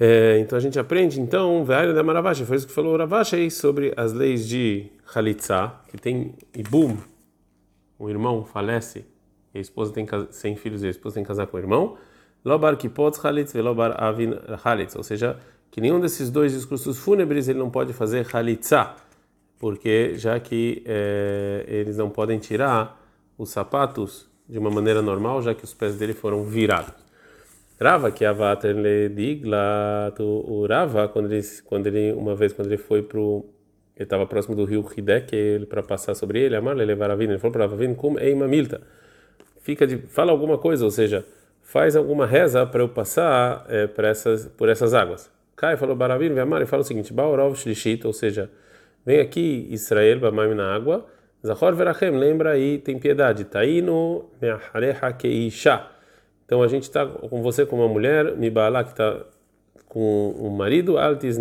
É, 0.01 0.39
então 0.41 0.57
a 0.59 0.61
gente 0.61 0.79
aprende, 0.81 1.21
então, 1.21 1.65
velho 1.65 1.95
da 1.95 2.03
Maravashi, 2.03 2.45
foi 2.45 2.57
isso 2.57 2.67
que 2.67 2.73
falou 2.73 2.95
o 2.95 2.97
Ravashi 2.97 3.49
sobre 3.51 3.93
as 3.97 4.13
leis 4.13 4.49
de 4.49 4.87
Khalitsa, 5.15 5.75
que 5.89 5.97
tem 5.97 6.35
Ibum, 6.57 6.97
o 7.99 8.11
irmão 8.11 8.45
falece, 8.45 9.05
e 9.55 9.59
a 9.59 9.61
esposa 9.61 9.93
tem 9.93 10.05
sem 10.31 10.57
filhos 10.57 10.83
e 10.83 10.89
a 10.89 10.91
esposa 10.91 11.15
tem 11.15 11.23
que 11.23 11.29
casar 11.29 11.47
com 11.47 11.57
o 11.57 11.61
irmão. 11.61 11.97
Lobar 12.45 12.77
Kipotz 12.77 13.19
Khalitz, 13.19 13.53
Velobar 13.53 14.03
Avin 14.03 14.35
Khalitz, 14.65 14.97
ou 14.97 15.05
seja, 15.05 15.39
que 15.71 15.81
nenhum 15.81 16.01
desses 16.01 16.31
dois 16.31 16.53
discursos 16.53 16.99
fúnebres 16.99 17.47
ele 17.47 17.61
não 17.61 17.71
pode 17.71 17.93
fazer 17.93 18.27
Khalitsa, 18.27 18.97
porque 19.59 20.15
já 20.17 20.41
que 20.41 20.83
é, 20.85 21.65
eles 21.69 21.97
não 21.97 22.11
podem 22.11 22.41
tirar 22.41 23.01
os 23.37 23.51
sapatos 23.51 24.31
de 24.49 24.59
uma 24.59 24.71
maneira 24.71 25.01
normal, 25.01 25.43
já 25.43 25.55
que 25.55 25.65
os 25.65 25.73
pés 25.73 25.97
dele 25.97 26.13
foram 26.13 26.45
virados. 26.45 26.93
Rava 27.81 28.13
que 28.13 28.25
avater 28.25 28.77
le 28.77 29.09
digla, 29.09 30.15
o 30.21 30.67
Rava 30.67 31.09
quando 31.09 31.33
ele 31.33 31.43
quando 31.65 31.87
ele 31.89 32.13
uma 32.13 32.35
vez 32.35 32.53
quando 32.53 32.69
ele 32.69 32.77
foi 32.77 33.03
pro 33.03 33.45
ele 33.97 34.05
estava 34.05 34.27
próximo 34.27 34.55
do 34.55 34.65
rio 34.65 34.85
Hidek, 34.97 35.35
ele 35.35 35.67
para 35.67 35.83
passar 35.83 36.15
sobre 36.15 36.41
ele, 36.41 36.57
amar 36.57 36.77
levar 36.77 37.11
a 37.11 37.15
ele 37.15 37.39
falou 37.39 37.53
para 37.53 37.67
Ravin 37.67 37.95
como 37.95 38.19
eima 38.19 38.47
milta. 38.47 38.81
Fica 39.61 39.87
de 39.87 39.99
fala 39.99 40.33
alguma 40.33 40.59
coisa, 40.59 40.85
ou 40.85 40.91
seja, 40.91 41.25
faz 41.63 41.97
alguma 41.97 42.27
reza 42.27 42.65
para 42.67 42.83
eu 42.83 42.89
passar 42.89 43.65
é, 43.69 43.87
por 43.87 44.05
essas 44.05 44.47
por 44.47 44.69
essas 44.69 44.95
águas. 44.95 45.31
Cai 45.57 45.77
falou 45.77 45.95
Baravin, 45.95 46.39
amar 46.39 46.63
e 46.63 46.67
fala 46.67 46.83
o 46.83 46.85
seguinte: 46.85 47.13
Baorov 47.13 47.55
shlishit, 47.57 48.07
ou 48.07 48.13
seja, 48.13 48.51
vem 49.05 49.21
aqui 49.21 49.69
Israel, 49.71 50.21
vai 50.21 50.55
na 50.55 50.75
água 50.75 51.07
Zahor 51.45 51.75
verachem, 51.75 52.11
lembra 52.11 52.53
aí, 52.53 52.79
tem 52.79 52.99
piedade. 52.99 53.45
Taino 53.45 54.27
me'ahareha 54.41 55.13
keisha. 55.13 55.87
Então 56.47 56.63
a 56.63 56.69
gente 56.69 56.85
está 56.85 57.05
com 57.07 57.43
você 57.43 57.67
como 57.67 57.83
uma 57.83 57.89
mulher, 57.89 58.37
Mibala, 58.37 58.85
que 58.85 58.91
está 58.91 59.25
com 59.89 60.35
um 60.39 60.51
marido, 60.51 60.99
altis 60.99 61.37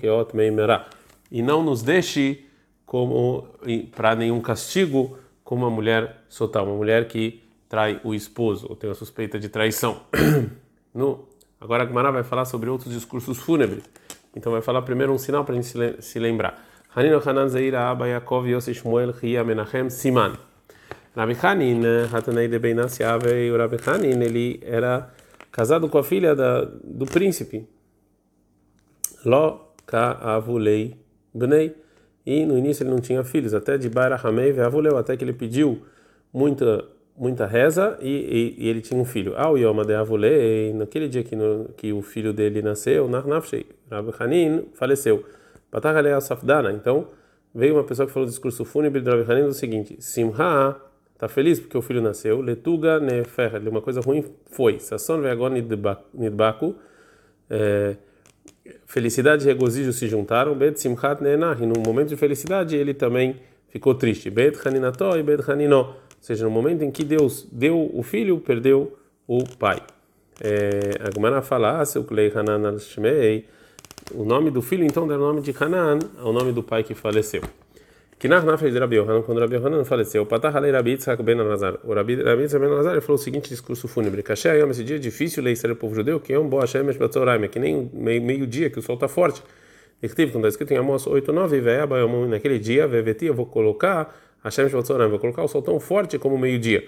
keot 0.00 0.34
meimera. 0.34 0.86
E 1.30 1.42
não 1.42 1.62
nos 1.62 1.82
deixe 1.82 2.44
como 2.84 3.48
para 3.94 4.14
nenhum 4.14 4.40
castigo 4.40 5.18
como 5.42 5.64
uma 5.64 5.70
mulher 5.70 6.16
soltar, 6.28 6.64
uma 6.64 6.74
mulher 6.74 7.06
que 7.06 7.42
trai 7.68 8.00
o 8.04 8.14
esposo 8.14 8.66
ou 8.68 8.76
tem 8.76 8.90
a 8.90 8.94
suspeita 8.94 9.38
de 9.38 9.48
traição. 9.48 10.00
no, 10.94 11.28
agora 11.60 11.84
a 11.84 11.86
Gemara 11.86 12.10
vai 12.10 12.22
falar 12.22 12.44
sobre 12.44 12.68
outros 12.68 12.92
discursos 12.92 13.38
fúnebres. 13.38 13.84
Então 14.34 14.52
vai 14.52 14.62
falar 14.62 14.82
primeiro 14.82 15.12
um 15.12 15.18
sinal 15.18 15.44
para 15.44 15.54
a 15.54 15.60
gente 15.60 16.02
se 16.02 16.18
lembrar. 16.18 16.64
Hanino 16.96 17.20
Hanan 17.20 17.48
Zeira 17.48 17.90
Abba 17.90 18.06
Yaakov 18.06 18.46
Yossi 18.46 18.72
Shmuel 18.72 19.12
Chia 19.18 19.42
Menachem 19.42 19.90
Siman. 19.90 20.36
Rabi 21.16 21.34
Hanin, 21.34 21.82
Hatanei 22.06 22.46
de 22.48 22.58
Beinassiave, 22.60 23.50
o 23.50 23.58
Rabi 23.58 23.78
Hanin, 23.84 24.22
ele 24.22 24.60
era 24.62 25.12
casado 25.50 25.88
com 25.88 25.98
a 25.98 26.04
filha 26.04 26.36
da, 26.36 26.64
do 26.84 27.04
príncipe. 27.04 27.66
Lo 29.24 29.74
ka'avulei 29.86 30.96
bnei. 31.34 31.74
E 32.24 32.46
no 32.46 32.56
início 32.56 32.84
ele 32.84 32.90
não 32.90 33.00
tinha 33.00 33.24
filhos, 33.24 33.54
até 33.54 33.76
de 33.76 33.88
Baira 33.88 34.18
Hamei 34.22 34.52
ve'avuleu, 34.52 34.96
até 34.96 35.16
que 35.16 35.24
ele 35.24 35.32
pediu 35.32 35.82
muita 36.32 36.84
muita 37.16 37.46
reza 37.46 37.96
e, 38.00 38.08
e, 38.08 38.64
e, 38.64 38.68
ele 38.68 38.80
tinha 38.80 39.00
um 39.00 39.04
filho. 39.04 39.34
Ah, 39.36 39.50
o 39.50 39.56
Yoma 39.56 39.84
de 39.84 39.94
Avulei, 39.94 40.72
naquele 40.72 41.08
dia 41.08 41.22
que, 41.22 41.36
no, 41.36 41.68
que 41.76 41.92
o 41.92 42.02
filho 42.02 42.32
dele 42.32 42.60
nasceu, 42.60 43.08
Narnafshei, 43.08 43.66
Rabbi 43.90 44.12
Hanin 44.18 44.66
faleceu. 44.74 45.24
Patachalei 45.74 46.20
Safdana. 46.20 46.72
Então 46.72 47.08
veio 47.52 47.74
uma 47.74 47.82
pessoa 47.82 48.06
que 48.06 48.12
falou 48.12 48.28
o 48.28 48.30
discurso 48.30 48.64
fúnebre 48.64 49.00
de 49.00 49.10
Rabbi 49.10 49.30
Hanin 49.30 49.46
do 49.46 49.52
seguinte: 49.52 49.96
Simha 49.98 50.76
está 51.12 51.26
feliz 51.26 51.58
porque 51.58 51.76
o 51.76 51.82
filho 51.82 52.00
nasceu, 52.00 52.40
Letuga 52.40 53.00
Nefer, 53.00 53.60
uma 53.68 53.82
coisa 53.82 54.00
ruim 54.00 54.24
foi. 54.52 54.78
Sasson 54.78 55.20
Veagon 55.20 55.48
Nidbaku. 55.48 56.76
É, 57.50 57.96
felicidade 58.86 59.42
e 59.42 59.46
regozijo 59.46 59.92
se 59.92 60.06
juntaram. 60.06 60.54
Bet 60.54 60.80
Simchat 60.80 61.20
Nenah, 61.20 61.56
e 61.60 61.66
no 61.66 61.80
momento 61.80 62.10
de 62.10 62.16
felicidade 62.16 62.76
ele 62.76 62.94
também 62.94 63.40
ficou 63.68 63.96
triste. 63.96 64.30
Bet 64.30 64.56
Haninato 64.64 65.16
e 65.16 65.24
Bet 65.24 65.50
Hanino 65.50 65.96
seja, 66.20 66.44
no 66.44 66.50
momento 66.50 66.82
em 66.82 66.90
que 66.90 67.04
Deus 67.04 67.48
deu 67.50 67.90
o 67.92 68.02
filho, 68.04 68.38
perdeu 68.38 68.96
o 69.26 69.42
pai. 69.58 69.82
É, 70.40 71.00
a 71.00 71.10
Gemara 71.12 71.42
fala, 71.42 71.80
ah, 71.80 71.84
seu 71.84 72.04
Klei 72.04 72.32
Hanan 72.32 72.68
al 72.68 72.78
Shmei, 72.78 73.46
o 74.12 74.24
nome 74.24 74.50
do 74.50 74.60
filho 74.60 74.84
então 74.84 75.04
era 75.04 75.16
o 75.16 75.26
nome 75.26 75.40
de 75.40 75.54
Hanan, 75.58 75.98
ao 76.18 76.32
nome 76.32 76.52
do 76.52 76.62
pai 76.62 76.82
que 76.82 76.94
faleceu. 76.94 77.42
Que 78.18 78.28
na 78.28 78.38
Rabi 78.38 78.70
de 78.70 78.78
Rabi 78.78 78.96
Yohanan, 78.96 79.22
quando 79.22 79.40
Rabi 79.40 79.56
Yohanan 79.56 79.84
faleceu, 79.84 80.24
Patah 80.24 80.48
Rabi 80.48 80.90
Yitzhak 80.90 81.22
ben 81.22 81.36
Nazar. 81.36 81.78
O 81.84 81.92
Rabi 81.92 82.14
Yitzhak 82.14 82.58
ben 82.58 82.70
Nazar 82.70 83.00
falou 83.02 83.16
o 83.16 83.18
seguinte 83.18 83.48
discurso 83.48 83.86
fúnebre: 83.86 84.22
Caché 84.22 84.50
Ayom, 84.50 84.70
esse 84.70 84.82
dia 84.82 84.96
é 84.96 84.98
difícil 84.98 85.42
ler 85.42 85.56
ser 85.56 85.70
o 85.70 85.76
povo 85.76 85.94
judeu, 85.94 86.18
que 86.20 86.32
é 86.32 86.38
um 86.38 86.48
boa 86.48 86.62
Hashem 86.62 86.86
é 86.88 87.48
que 87.48 87.58
nem 87.58 87.90
meio-dia, 87.92 88.70
que 88.70 88.78
o 88.78 88.82
sol 88.82 88.94
está 88.94 89.08
forte. 89.08 89.42
Escreve, 90.02 90.32
quando 90.32 90.46
está 90.46 90.48
escrito 90.48 90.72
em 90.72 90.76
Amos 90.76 91.06
8, 91.06 91.32
9, 91.32 91.62
naquele 92.28 92.58
dia, 92.58 92.86
Veveti, 92.86 93.26
eu 93.26 93.34
vou 93.34 93.46
colocar 93.46 94.14
Hashem 94.42 94.68
Shvatzoram, 94.68 95.08
vou 95.08 95.18
colocar 95.18 95.42
o 95.42 95.48
sol 95.48 95.62
tão 95.62 95.80
forte 95.80 96.18
como 96.18 96.34
o 96.34 96.38
meio-dia. 96.38 96.86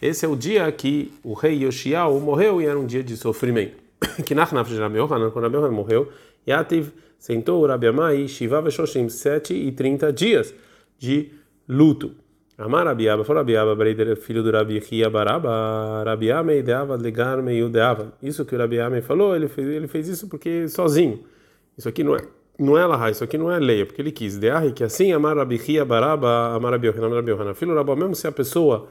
Esse 0.00 0.26
é 0.26 0.28
o 0.28 0.36
dia 0.36 0.70
que 0.70 1.12
o 1.24 1.32
rei 1.32 1.64
Yoshiao 1.64 2.20
morreu 2.20 2.60
e 2.60 2.66
era 2.66 2.78
um 2.78 2.86
dia 2.86 3.02
de 3.02 3.16
sofrimento. 3.16 3.76
Que 4.26 4.34
Nachnaf 4.34 4.68
de 4.68 4.78
Rabi 4.78 4.98
Yohanan, 4.98 5.30
quando 5.30 5.44
Rabi 5.44 5.56
Yohanan 5.56 5.74
morreu, 5.74 6.08
Yativ 6.46 6.92
sentou 7.18 7.62
o 7.62 7.66
Rabi 7.66 7.86
Amai, 7.86 8.28
Shiva 8.28 8.60
Veshoshim, 8.60 9.08
sete 9.08 9.54
e 9.54 9.72
trinta 9.72 10.12
dias 10.12 10.54
de 10.98 11.30
luto. 11.68 12.12
Amar 12.58 12.86
Rabiaba, 12.86 13.22
falou 13.24 13.40
Rabiaba, 13.40 13.76
filho 14.16 14.42
do 14.42 14.50
Rabi 14.50 14.80
Chia 14.80 15.10
Baraba, 15.10 16.02
Rabiame 16.04 16.58
ideava 16.58 16.96
legar 16.96 17.42
meio 17.42 17.68
deava. 17.68 18.14
Isso 18.22 18.46
que 18.46 18.54
o 18.54 18.58
Rabiame 18.58 19.02
falou, 19.02 19.36
ele 19.36 19.46
fez, 19.46 19.66
ele 19.68 19.86
fez 19.86 20.08
isso 20.08 20.26
porque 20.28 20.66
sozinho. 20.68 21.20
Isso 21.76 21.88
aqui 21.88 22.02
não 22.02 22.16
é 22.16 22.20
não 22.58 22.78
é 22.78 22.86
Lahá, 22.86 23.10
isso 23.10 23.22
aqui 23.22 23.36
não 23.36 23.52
é 23.52 23.58
lei, 23.58 23.82
é 23.82 23.84
porque 23.84 24.00
ele 24.00 24.10
quis. 24.10 24.38
De 24.38 24.48
que 24.74 24.82
assim, 24.82 25.12
amar 25.12 25.36
Rabihia 25.36 25.84
Baraba, 25.84 26.54
amar 26.54 26.72
Rabiohana, 26.72 27.54
filho 27.54 27.74
Rabba, 27.74 27.94
mesmo 27.94 28.14
se 28.14 28.26
a 28.26 28.32
pessoa 28.32 28.88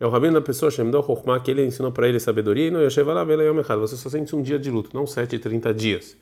é 0.00 0.06
o 0.06 0.08
rabino 0.08 0.32
da 0.32 0.40
pessoa, 0.40 0.70
Shemdo 0.70 1.02
Chokhmah, 1.02 1.40
que 1.40 1.50
ele 1.50 1.64
ensinou 1.64 1.92
para 1.92 2.08
ele 2.08 2.18
sabedoria, 2.18 2.68
e 2.68 2.70
não 2.70 2.80
Yoshev 2.80 3.06
lá, 3.08 3.22
Vela 3.22 3.44
Yom 3.44 3.62
você 3.78 3.96
só 3.96 4.08
sente 4.08 4.34
um 4.34 4.42
dia 4.42 4.58
de 4.58 4.70
luto, 4.70 4.90
não 4.92 5.06
sete, 5.06 5.38
trinta 5.38 5.72
dias. 5.72 6.16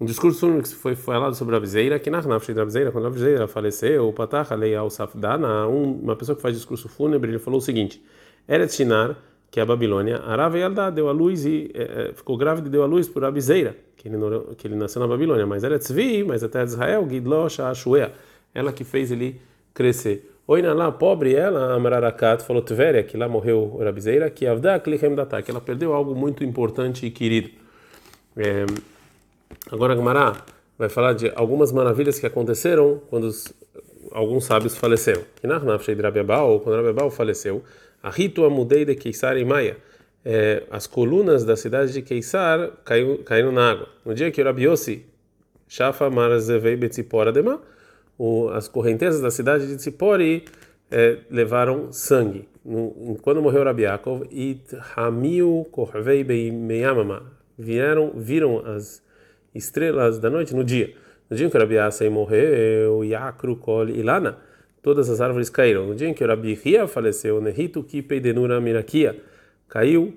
Um 0.00 0.04
discurso 0.04 0.46
único 0.48 0.68
que 0.68 0.74
foi 0.74 0.96
falado 0.96 1.34
sobre 1.36 1.54
a 1.54 1.58
Abizeira, 1.58 1.98
que 2.00 2.10
na 2.10 2.20
Nafshi 2.20 2.52
da 2.52 2.66
quando 2.90 3.04
a 3.04 3.08
Abizeira 3.08 3.46
faleceu, 3.46 4.08
o 4.08 4.12
Patach 4.12 4.52
Alei 4.52 4.74
al 4.74 4.90
Safdana, 4.90 5.68
uma 5.68 6.16
pessoa 6.16 6.34
que 6.34 6.42
faz 6.42 6.56
discurso 6.56 6.88
fúnebre, 6.88 7.30
ele 7.30 7.38
falou 7.38 7.58
o 7.58 7.62
seguinte: 7.62 8.04
Eretz 8.48 8.74
Shinar, 8.74 9.16
que 9.48 9.60
é 9.60 9.62
a 9.62 9.66
Babilônia, 9.66 10.18
Arava 10.18 10.58
Yaldá 10.58 10.90
deu 10.90 11.08
a 11.08 11.12
luz 11.12 11.46
e 11.46 11.70
é, 11.72 12.12
ficou 12.12 12.36
grávida 12.36 12.66
e 12.66 12.70
deu 12.70 12.82
a 12.82 12.86
luz 12.86 13.08
por 13.08 13.24
Abizeira 13.24 13.76
que 14.04 14.08
ele, 14.08 14.16
que 14.58 14.66
ele 14.68 14.76
nasceu 14.76 15.00
na 15.00 15.08
Babilônia, 15.08 15.46
mas 15.46 15.64
era 15.64 15.78
Tzvi, 15.78 16.24
mas 16.24 16.44
a 16.44 16.48
terra 16.48 16.64
de 16.64 16.70
Israel, 16.72 17.08
Gidlo 17.08 17.48
Shashuea, 17.48 18.12
ela 18.54 18.70
que 18.70 18.84
fez 18.84 19.10
ele 19.10 19.40
crescer. 19.72 20.30
Oi, 20.46 20.60
lá, 20.60 20.92
pobre 20.92 21.34
ela, 21.34 21.72
Amrarakat, 21.72 22.44
falou 22.44 22.60
Tveria, 22.60 23.02
que 23.02 23.16
lá 23.16 23.26
morreu 23.26 23.78
Rabizeira, 23.82 24.28
que 24.28 24.46
Avda 24.46 24.78
que 24.78 25.50
ela 25.50 25.58
perdeu 25.58 25.94
algo 25.94 26.14
muito 26.14 26.44
importante 26.44 27.06
e 27.06 27.10
querido. 27.10 27.48
É, 28.36 28.66
agora 29.72 29.94
Gamará 29.94 30.44
vai 30.78 30.90
falar 30.90 31.14
de 31.14 31.32
algumas 31.34 31.72
maravilhas 31.72 32.18
que 32.18 32.26
aconteceram 32.26 33.00
quando 33.08 33.24
os, 33.24 33.54
alguns 34.12 34.44
sábios 34.44 34.76
faleceram. 34.76 35.22
Que 35.40 35.46
na 35.46 35.58
Nafshei 35.58 35.94
de 35.94 36.02
Rabiabal, 36.02 36.60
quando 36.60 36.76
Rabiabal 36.76 37.10
faleceu, 37.10 37.64
a 38.02 38.10
Ritu 38.10 38.44
Amudei 38.44 38.84
de 38.84 38.94
Keisar 38.96 39.38
e 39.38 39.46
Maia, 39.46 39.78
é, 40.22 40.64
as 40.70 40.86
colunas 40.86 41.42
da 41.42 41.56
cidade 41.56 41.90
de 41.90 42.02
Keisar 42.02 42.70
caíram 43.24 43.50
na 43.50 43.70
água. 43.70 43.88
No 44.04 44.12
dia 44.12 44.30
que 44.30 44.42
o 44.42 44.44
Rabiossi, 44.44 45.06
Shafa 45.66 46.10
Marzevei 46.10 46.76
Betzipora 46.76 47.32
Dema, 48.18 48.56
as 48.56 48.68
correntezas 48.68 49.20
da 49.20 49.30
cidade 49.30 49.66
de 49.66 49.76
Tzipori 49.76 50.44
é, 50.90 51.18
levaram 51.30 51.92
sangue. 51.92 52.48
No, 52.64 53.18
quando 53.22 53.42
morreu 53.42 53.64
Rabi 53.64 53.82
Yaakov, 53.82 54.26
vieram, 57.58 58.12
viram 58.14 58.58
as 58.64 59.02
estrelas 59.54 60.18
da 60.18 60.30
noite 60.30 60.54
no 60.54 60.64
dia. 60.64 60.94
No 61.28 61.36
dia 61.36 61.46
em 61.46 61.50
que 61.50 61.56
o 61.56 61.60
Rabi 61.60 61.78
Asai 61.78 62.08
morreu, 62.08 63.04
Yakru 63.04 63.56
Kol 63.56 63.88
Ilana, 63.88 64.38
todas 64.82 65.08
as 65.08 65.20
árvores 65.20 65.50
caíram. 65.50 65.86
No 65.86 65.94
dia 65.94 66.08
em 66.08 66.14
que 66.14 66.24
o 66.24 66.26
Rabi 66.26 66.54
Ria 66.54 66.86
faleceu, 66.86 67.40
Nehito 67.40 67.82
Kipei 67.82 68.20
Denura 68.20 68.60
Mirakia, 68.60 69.18
caiu 69.68 70.14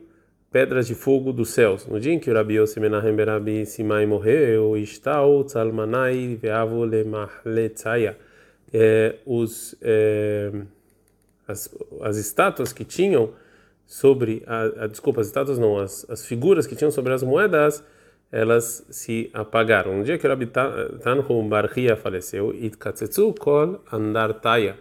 pedras 0.51 0.87
de 0.87 0.95
fogo 0.95 1.31
dos 1.31 1.49
céus. 1.49 1.85
No 1.85 1.99
dia 1.99 2.13
em 2.13 2.19
que 2.19 2.29
o 2.29 2.33
Rabi 2.33 2.55
Yossi 2.55 2.79
Menahem 2.79 3.15
Berabi 3.15 3.65
Simai 3.65 4.05
morreu, 4.05 4.77
Istau 4.77 5.43
Tzalmanai 5.43 6.35
Veavo 6.41 6.83
Lemahletzaya, 6.83 8.17
é, 8.73 9.15
os 9.25 9.75
é, 9.81 10.51
as, 11.47 11.73
as 12.01 12.17
estátuas 12.17 12.73
que 12.73 12.83
tinham 12.83 13.31
sobre 13.85 14.43
a, 14.45 14.83
a, 14.83 14.87
desculpa 14.87 15.21
as 15.21 15.27
estátuas 15.27 15.57
não 15.57 15.77
as, 15.77 16.05
as 16.09 16.25
figuras 16.25 16.67
que 16.67 16.75
tinham 16.75 16.91
sobre 16.91 17.13
as 17.13 17.23
moedas 17.23 17.83
elas 18.29 18.85
se 18.89 19.29
apagaram 19.33 19.97
no 19.97 20.03
dia 20.03 20.17
que 20.17 20.27
o 20.27 20.29
Rabi 20.29 20.47
Tanhum 20.47 21.47
Barria 21.47 21.95
faleceu 21.95 22.53
Itkatsetsu 22.53 23.33
Kol 23.33 23.81
Andartaya 23.91 24.75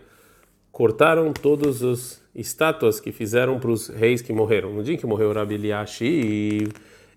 cortaram 0.72 1.33
todos 1.33 1.83
os 1.83 2.20
estátuas 2.37 3.01
que 3.01 3.11
fizeram 3.12 3.59
para 3.59 3.70
os 3.70 3.88
reis 3.88 4.20
que 4.20 4.33
morreram. 4.33 4.72
No 4.72 4.83
dia 4.83 4.96
que 4.96 5.07
morreu 5.07 5.33
Rabi 5.33 5.55
Eliashiv, 5.55 6.72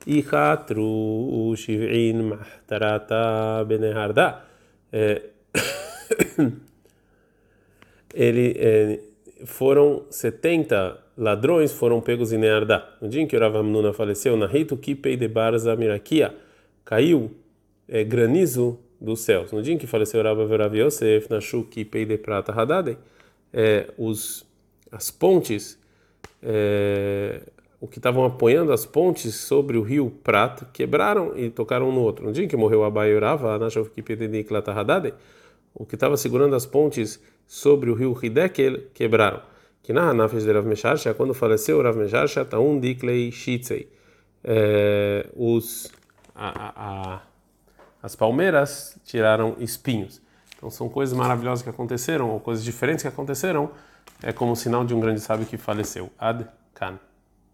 Ichatru 0.08 1.54
Shiv'in 1.56 2.24
Mahtarata 2.24 3.66
Beneharda, 3.68 4.44
é, 4.92 5.22
ele 8.16 8.56
é, 8.58 9.00
foram 9.46 10.06
70 10.10 11.10
ladrões 11.18 11.74
foram 11.74 12.00
pegos 12.00 12.32
em 12.32 12.38
Neardá. 12.38 12.88
No 13.02 13.10
dia 13.10 13.22
em 13.22 13.28
que 13.28 13.38
Rav 13.38 13.58
Amnuna 13.58 13.92
faleceu, 13.92 14.38
na 14.38 14.48
Ritu 14.48 14.78
Kipei 14.78 15.18
de 15.18 15.28
Barza 15.28 15.76
Mirakia, 15.76 16.34
caiu 16.86 17.32
é, 17.88 18.06
granizo 18.06 18.80
dos 19.00 19.20
céus. 19.20 19.52
No 19.52 19.62
dia 19.62 19.74
em 19.74 19.78
que 19.78 19.86
faleceu 19.86 20.24
Rav 20.24 20.40
Rav 20.50 20.76
Yosef, 20.76 21.30
na 21.30 21.42
Shu 21.42 21.66
Kipei 21.66 22.06
de 22.06 22.18
Prata 22.18 22.54
Hadadei, 22.54 22.98
é, 23.52 23.90
os, 23.98 24.46
as 24.92 25.12
pontes, 25.12 25.78
é, 26.42 27.42
o 27.80 27.88
que 27.88 28.00
estavam 28.00 28.26
apoiando 28.26 28.74
as 28.74 28.86
pontes 28.86 29.36
sobre 29.36 29.78
o 29.78 29.82
rio 29.82 30.10
Prato, 30.24 30.66
quebraram 30.74 31.38
e 31.38 31.50
tocaram 31.50 31.92
no 31.92 32.02
outro. 32.02 32.26
No 32.26 32.32
dia 32.32 32.44
em 32.44 32.48
que 32.48 32.58
morreu 32.58 32.84
Abai 32.84 33.14
Urava, 33.14 33.58
o 35.74 35.86
que 35.86 35.96
estava 35.96 36.18
segurando 36.18 36.56
as 36.56 36.66
pontes 36.66 37.22
sobre 37.48 37.90
o 37.90 37.94
rio 37.94 38.18
Hidekel 38.22 38.84
quebraram. 38.94 39.42
Que 39.82 39.94
na 39.94 40.10
Hanafes 40.10 40.44
de 40.44 40.52
Rav 40.52 40.68
Mesharsha, 40.68 41.14
quando 41.14 41.34
faleceu 41.34 41.82
Rav 41.82 41.98
Mesharsha, 41.98 42.46
Diklei 42.82 43.32
Shitzei, 43.32 43.90
é, 44.44 45.28
os 45.36 45.92
a, 46.36 47.16
a, 47.16 47.22
as 48.02 48.16
palmeiras 48.16 48.98
tiraram 49.04 49.56
espinhos. 49.60 50.22
Então 50.56 50.70
são 50.70 50.90
coisas 50.90 51.18
maravilhosas 51.18 51.64
que 51.64 51.70
aconteceram, 51.70 52.30
ou 52.30 52.40
coisas 52.40 52.64
diferentes 52.64 53.02
que 53.02 53.08
aconteceram, 53.08 53.72
é 54.22 54.32
como 54.32 54.56
sinal 54.56 54.86
de 54.86 54.94
um 54.94 55.00
grande 55.00 55.20
sábio 55.20 55.46
que 55.46 55.58
faleceu. 55.58 56.12
Ad 56.18 56.46
Kan. 56.74 57.00